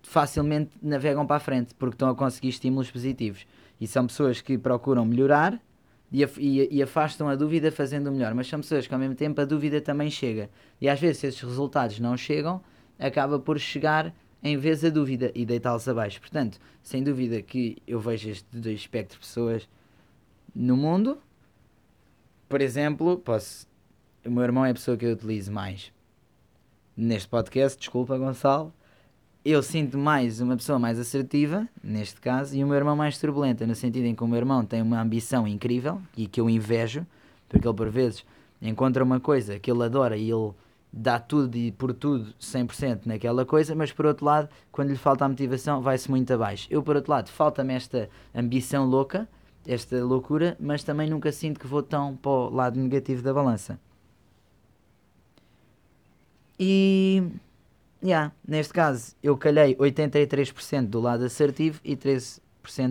[0.02, 3.46] facilmente navegam para a frente porque estão a conseguir estímulos positivos.
[3.80, 5.60] E são pessoas que procuram melhorar
[6.12, 8.34] e, afastam a dúvida fazendo o melhor.
[8.34, 10.50] Mas são pessoas que ao mesmo tempo a dúvida também chega.
[10.82, 12.62] E às vezes, se esses resultados não chegam,
[12.98, 14.14] acaba por chegar
[14.44, 16.20] em vez a dúvida e deitá-los abaixo.
[16.20, 19.68] Portanto, sem dúvida que eu vejo este dois espectro de pessoas
[20.56, 21.18] no mundo.
[22.48, 23.68] Por exemplo, posso.
[24.26, 25.92] O meu irmão é a pessoa que eu utilizo mais
[26.96, 27.78] neste podcast.
[27.80, 28.74] Desculpa, Gonçalo.
[29.44, 33.66] eu sinto mais uma pessoa mais assertiva, neste caso, e o meu irmão mais turbulenta,
[33.66, 37.06] no sentido em que o meu irmão tem uma ambição incrível e que eu invejo,
[37.48, 38.26] porque ele por vezes
[38.62, 40.52] encontra uma coisa que ele adora e ele
[40.92, 45.26] dá tudo e por tudo 100% naquela coisa, mas por outro lado, quando lhe falta
[45.26, 46.68] a motivação, vai-se muito abaixo.
[46.70, 49.28] Eu, por outro lado, falta-me esta ambição louca,
[49.66, 53.80] esta loucura, mas também nunca sinto que vou tão para o lado negativo da balança.
[56.60, 57.24] E.
[58.02, 62.40] Yeah, neste caso, eu calhei 83% do lado assertivo e 13%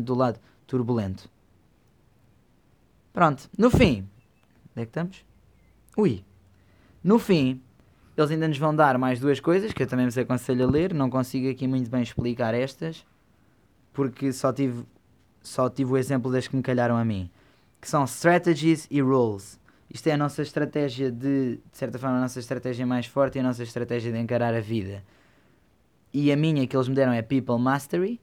[0.03, 1.31] do lado turbulento.
[3.13, 4.07] Pronto, no fim.
[4.71, 5.25] Onde é que estamos?
[5.97, 6.23] Ui.
[7.03, 7.63] No fim,
[8.21, 10.93] eles ainda nos vão dar mais duas coisas que eu também vos aconselho a ler.
[10.93, 13.07] Não consigo aqui muito bem explicar estas,
[13.93, 14.85] porque só tive,
[15.41, 17.31] só tive o exemplo das que me calharam a mim.
[17.81, 19.61] Que são strategies e rules.
[19.89, 23.41] Isto é a nossa estratégia de, de certa forma, a nossa estratégia mais forte e
[23.41, 25.05] a nossa estratégia de encarar a vida.
[26.13, 28.21] E a minha que eles me deram é People Mastery.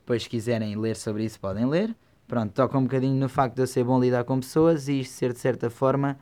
[0.00, 1.96] Depois, se quiserem ler sobre isso, podem ler.
[2.28, 5.12] Pronto, toca um bocadinho no facto de eu ser bom lidar com pessoas e isto
[5.12, 6.18] ser, de certa forma,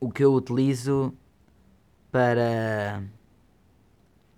[0.00, 1.12] o que eu utilizo
[2.10, 3.02] para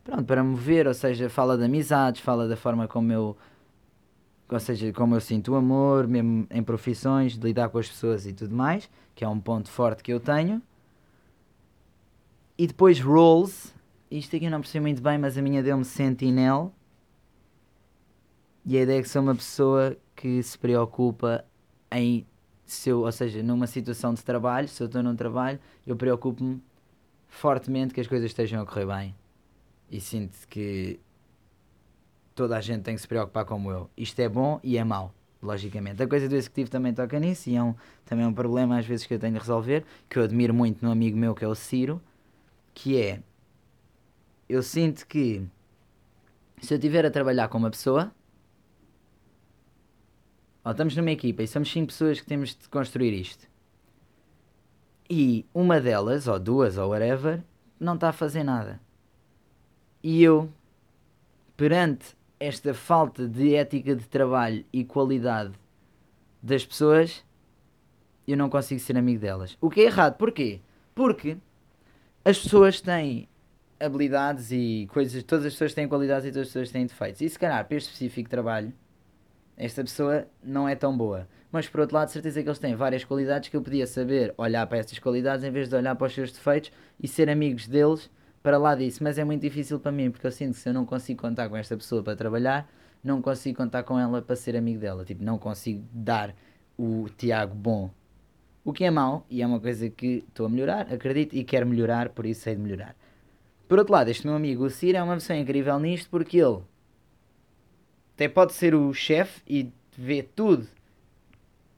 [0.05, 3.37] pronto, para mover, ou seja, fala de amizades, fala da forma como eu
[4.49, 8.27] ou seja, como eu sinto o amor, mesmo em profissões, de lidar com as pessoas
[8.27, 10.61] e tudo mais, que é um ponto forte que eu tenho.
[12.59, 13.73] E depois roles,
[14.11, 16.75] isto aqui eu não percebo muito bem, mas a minha deu-me sentinel.
[18.67, 21.45] E a ideia é que sou uma pessoa que se preocupa
[21.93, 22.27] em
[22.73, 26.63] se eu, ou seja, numa situação de trabalho, se eu estou num trabalho, eu preocupo-me
[27.29, 29.15] fortemente que as coisas estejam a correr bem.
[29.91, 31.01] E sinto que
[32.35, 33.91] toda a gente tem que se preocupar como eu.
[33.97, 35.13] Isto é bom e é mau,
[35.43, 36.03] logicamente.
[36.03, 38.87] A coisa do executivo também toca nisso e é um, também é um problema às
[38.87, 41.49] vezes que eu tenho de resolver, que eu admiro muito num amigo meu que é
[41.49, 42.01] o Ciro,
[42.73, 43.21] que é,
[44.49, 45.45] eu sinto que
[46.61, 48.13] se eu estiver a trabalhar com uma pessoa,
[50.65, 53.49] Ó, estamos numa equipa e somos 5 pessoas que temos de construir isto.
[55.09, 57.43] E uma delas, ou duas, ou whatever,
[57.79, 58.81] não está a fazer nada.
[60.03, 60.51] E eu,
[61.57, 65.53] perante esta falta de ética de trabalho e qualidade
[66.43, 67.25] das pessoas,
[68.27, 69.59] eu não consigo ser amigo delas.
[69.61, 70.17] O que é errado.
[70.17, 70.61] Porquê?
[70.95, 71.37] Porque
[72.25, 73.29] as pessoas têm
[73.79, 77.21] habilidades e coisas, todas as pessoas têm qualidades e todas as pessoas têm defeitos.
[77.23, 78.73] E se calhar, para este específico trabalho,
[79.61, 81.29] esta pessoa não é tão boa.
[81.53, 84.67] Mas por outro lado, certeza que eles têm várias qualidades que eu podia saber olhar
[84.67, 88.11] para estas qualidades em vez de olhar para os seus defeitos e ser amigos deles
[88.43, 89.05] para lá disso.
[89.05, 91.49] Mas é muito difícil para mim porque eu sinto que se eu não consigo contar
[91.51, 92.67] com esta pessoa para trabalhar,
[93.05, 95.05] não consigo contar com ela para ser amigo dela.
[95.05, 96.35] Tipo, não consigo dar
[96.79, 97.91] o Tiago bom.
[98.65, 101.67] O que é mau e é uma coisa que estou a melhorar, acredito, e quero
[101.67, 102.97] melhorar, por isso sei de melhorar.
[103.69, 106.63] Por outro lado, este meu amigo o Ciro é uma pessoa incrível nisto porque ele
[108.21, 110.69] até pode ser o chefe e vê tudo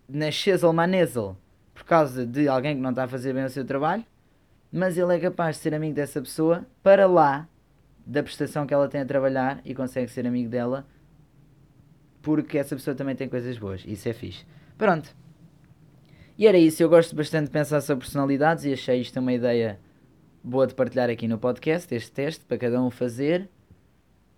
[0.08, 0.26] na
[0.74, 1.36] Manezel
[1.72, 4.04] por causa de alguém que não está a fazer bem o seu trabalho,
[4.72, 7.48] mas ele é capaz de ser amigo dessa pessoa para lá
[8.04, 10.84] da prestação que ela tem a trabalhar e consegue ser amigo dela
[12.20, 13.84] porque essa pessoa também tem coisas boas.
[13.86, 14.44] Isso é fixe.
[14.76, 15.14] Pronto.
[16.36, 16.82] E era isso.
[16.82, 19.78] Eu gosto bastante de pensar sobre personalidades e achei isto uma ideia
[20.42, 23.48] boa de partilhar aqui no podcast, este teste, para cada um fazer.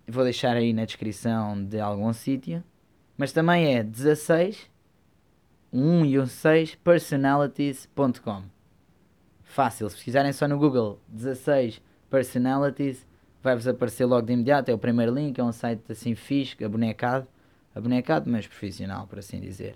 [0.07, 2.63] Vou deixar aí na descrição de algum sítio.
[3.17, 4.71] Mas também é 16
[5.73, 8.45] 1 e 6 personalities.com.
[9.43, 13.05] Fácil, se pesquisarem só no Google 16 personalities,
[13.43, 14.71] vai-vos aparecer logo de imediato.
[14.71, 17.27] É o primeiro link, é um site assim fixe, abonecado,
[17.75, 19.75] abonecado, mas profissional, por assim dizer.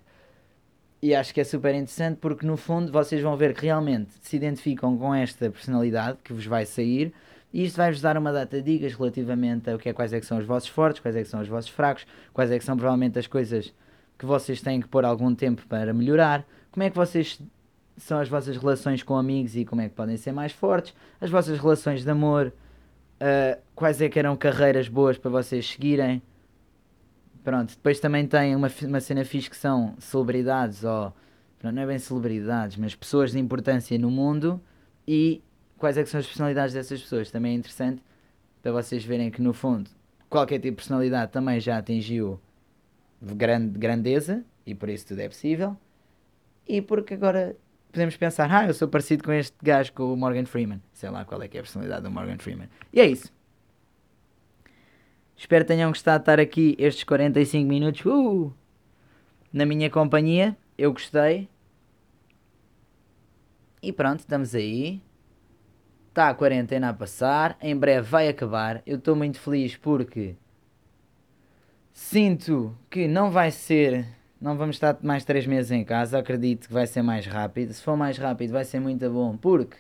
[1.03, 4.37] E acho que é super interessante porque no fundo vocês vão ver que realmente se
[4.37, 7.13] identificam com esta personalidade que vos vai sair
[7.53, 10.27] e isto vai-vos dar uma data de dicas relativamente a que é, quais é que
[10.27, 12.77] são os vossos fortes, quais é que são os vossos fracos, quais é que são
[12.77, 13.73] provavelmente as coisas
[14.19, 17.41] que vocês têm que pôr algum tempo para melhorar, como é que vocês
[17.97, 21.31] são as vossas relações com amigos e como é que podem ser mais fortes, as
[21.31, 22.53] vossas relações de amor,
[23.21, 26.23] uh, quais é que eram carreiras boas para vocês seguirem.
[27.43, 31.13] Pronto, depois também tem uma, uma cena fixe que são celebridades ou
[31.63, 34.61] não é bem celebridades, mas pessoas de importância no mundo
[35.07, 35.43] e
[35.79, 37.31] quais é são as personalidades dessas pessoas.
[37.31, 38.03] Também é interessante
[38.63, 39.91] para vocês verem que no fundo
[40.29, 42.41] qualquer tipo de personalidade também já atingiu
[43.23, 45.77] grande, grandeza e por isso tudo é possível.
[46.67, 47.57] E porque agora
[47.91, 50.83] podemos pensar, ah, eu sou parecido com este gajo, com o Morgan Freeman.
[50.93, 52.69] Sei lá qual é que é a personalidade do Morgan Freeman.
[52.93, 53.33] E é isso.
[55.37, 58.53] Espero que tenham gostado de estar aqui estes 45 minutos uh,
[59.53, 60.57] na minha companhia.
[60.77, 61.49] Eu gostei.
[63.81, 65.01] E pronto, estamos aí.
[66.19, 68.83] Está a quarentena a passar, em breve vai acabar.
[68.85, 70.35] Eu estou muito feliz porque
[71.93, 74.05] sinto que não vai ser,
[74.41, 76.19] não vamos estar mais 3 meses em casa.
[76.19, 77.73] Acredito que vai ser mais rápido.
[77.73, 79.77] Se for mais rápido, vai ser muito bom porque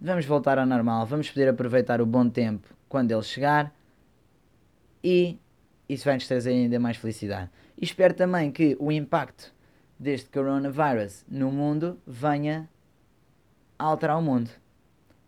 [0.00, 3.72] vamos voltar ao normal, vamos poder aproveitar o bom tempo quando ele chegar
[5.04, 5.38] e
[5.88, 7.48] isso vai nos trazer ainda mais felicidade.
[7.78, 9.54] E espero também que o impacto
[9.96, 12.68] deste coronavirus no mundo venha
[13.78, 14.50] a alterar o mundo.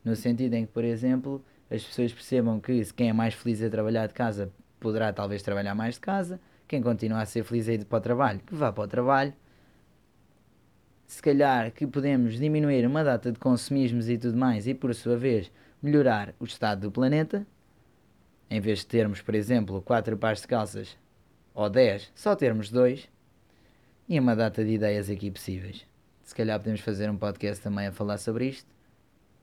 [0.04, 3.70] No sentido em que, por exemplo, as pessoas percebam que quem é mais feliz a
[3.70, 7.72] trabalhar de casa poderá talvez trabalhar mais de casa, quem continua a ser feliz a
[7.72, 9.32] ir para o trabalho, que vá para o trabalho.
[11.06, 15.16] Se calhar que podemos diminuir uma data de consumismos e tudo mais e, por sua
[15.16, 17.46] vez, melhorar o estado do planeta.
[18.50, 20.98] Em vez de termos, por exemplo, 4 pares de calças
[21.54, 23.08] ou 10, só termos 2.
[24.08, 25.86] E uma data de ideias aqui possíveis.
[26.22, 28.72] Se calhar podemos fazer um podcast também a falar sobre isto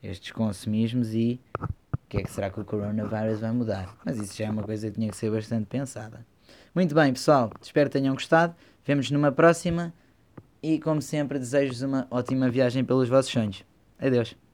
[0.02, 1.68] estes consumismos e o
[2.08, 3.96] que é que será que o coronavírus vai mudar.
[4.04, 6.26] Mas isso já é uma coisa que tinha que ser bastante pensada.
[6.74, 8.56] Muito bem, pessoal, espero que tenham gostado.
[8.86, 9.94] Vemos numa próxima
[10.62, 13.64] e, como sempre, desejo-vos uma ótima viagem pelos vossos sonhos.
[14.00, 14.49] Adeus.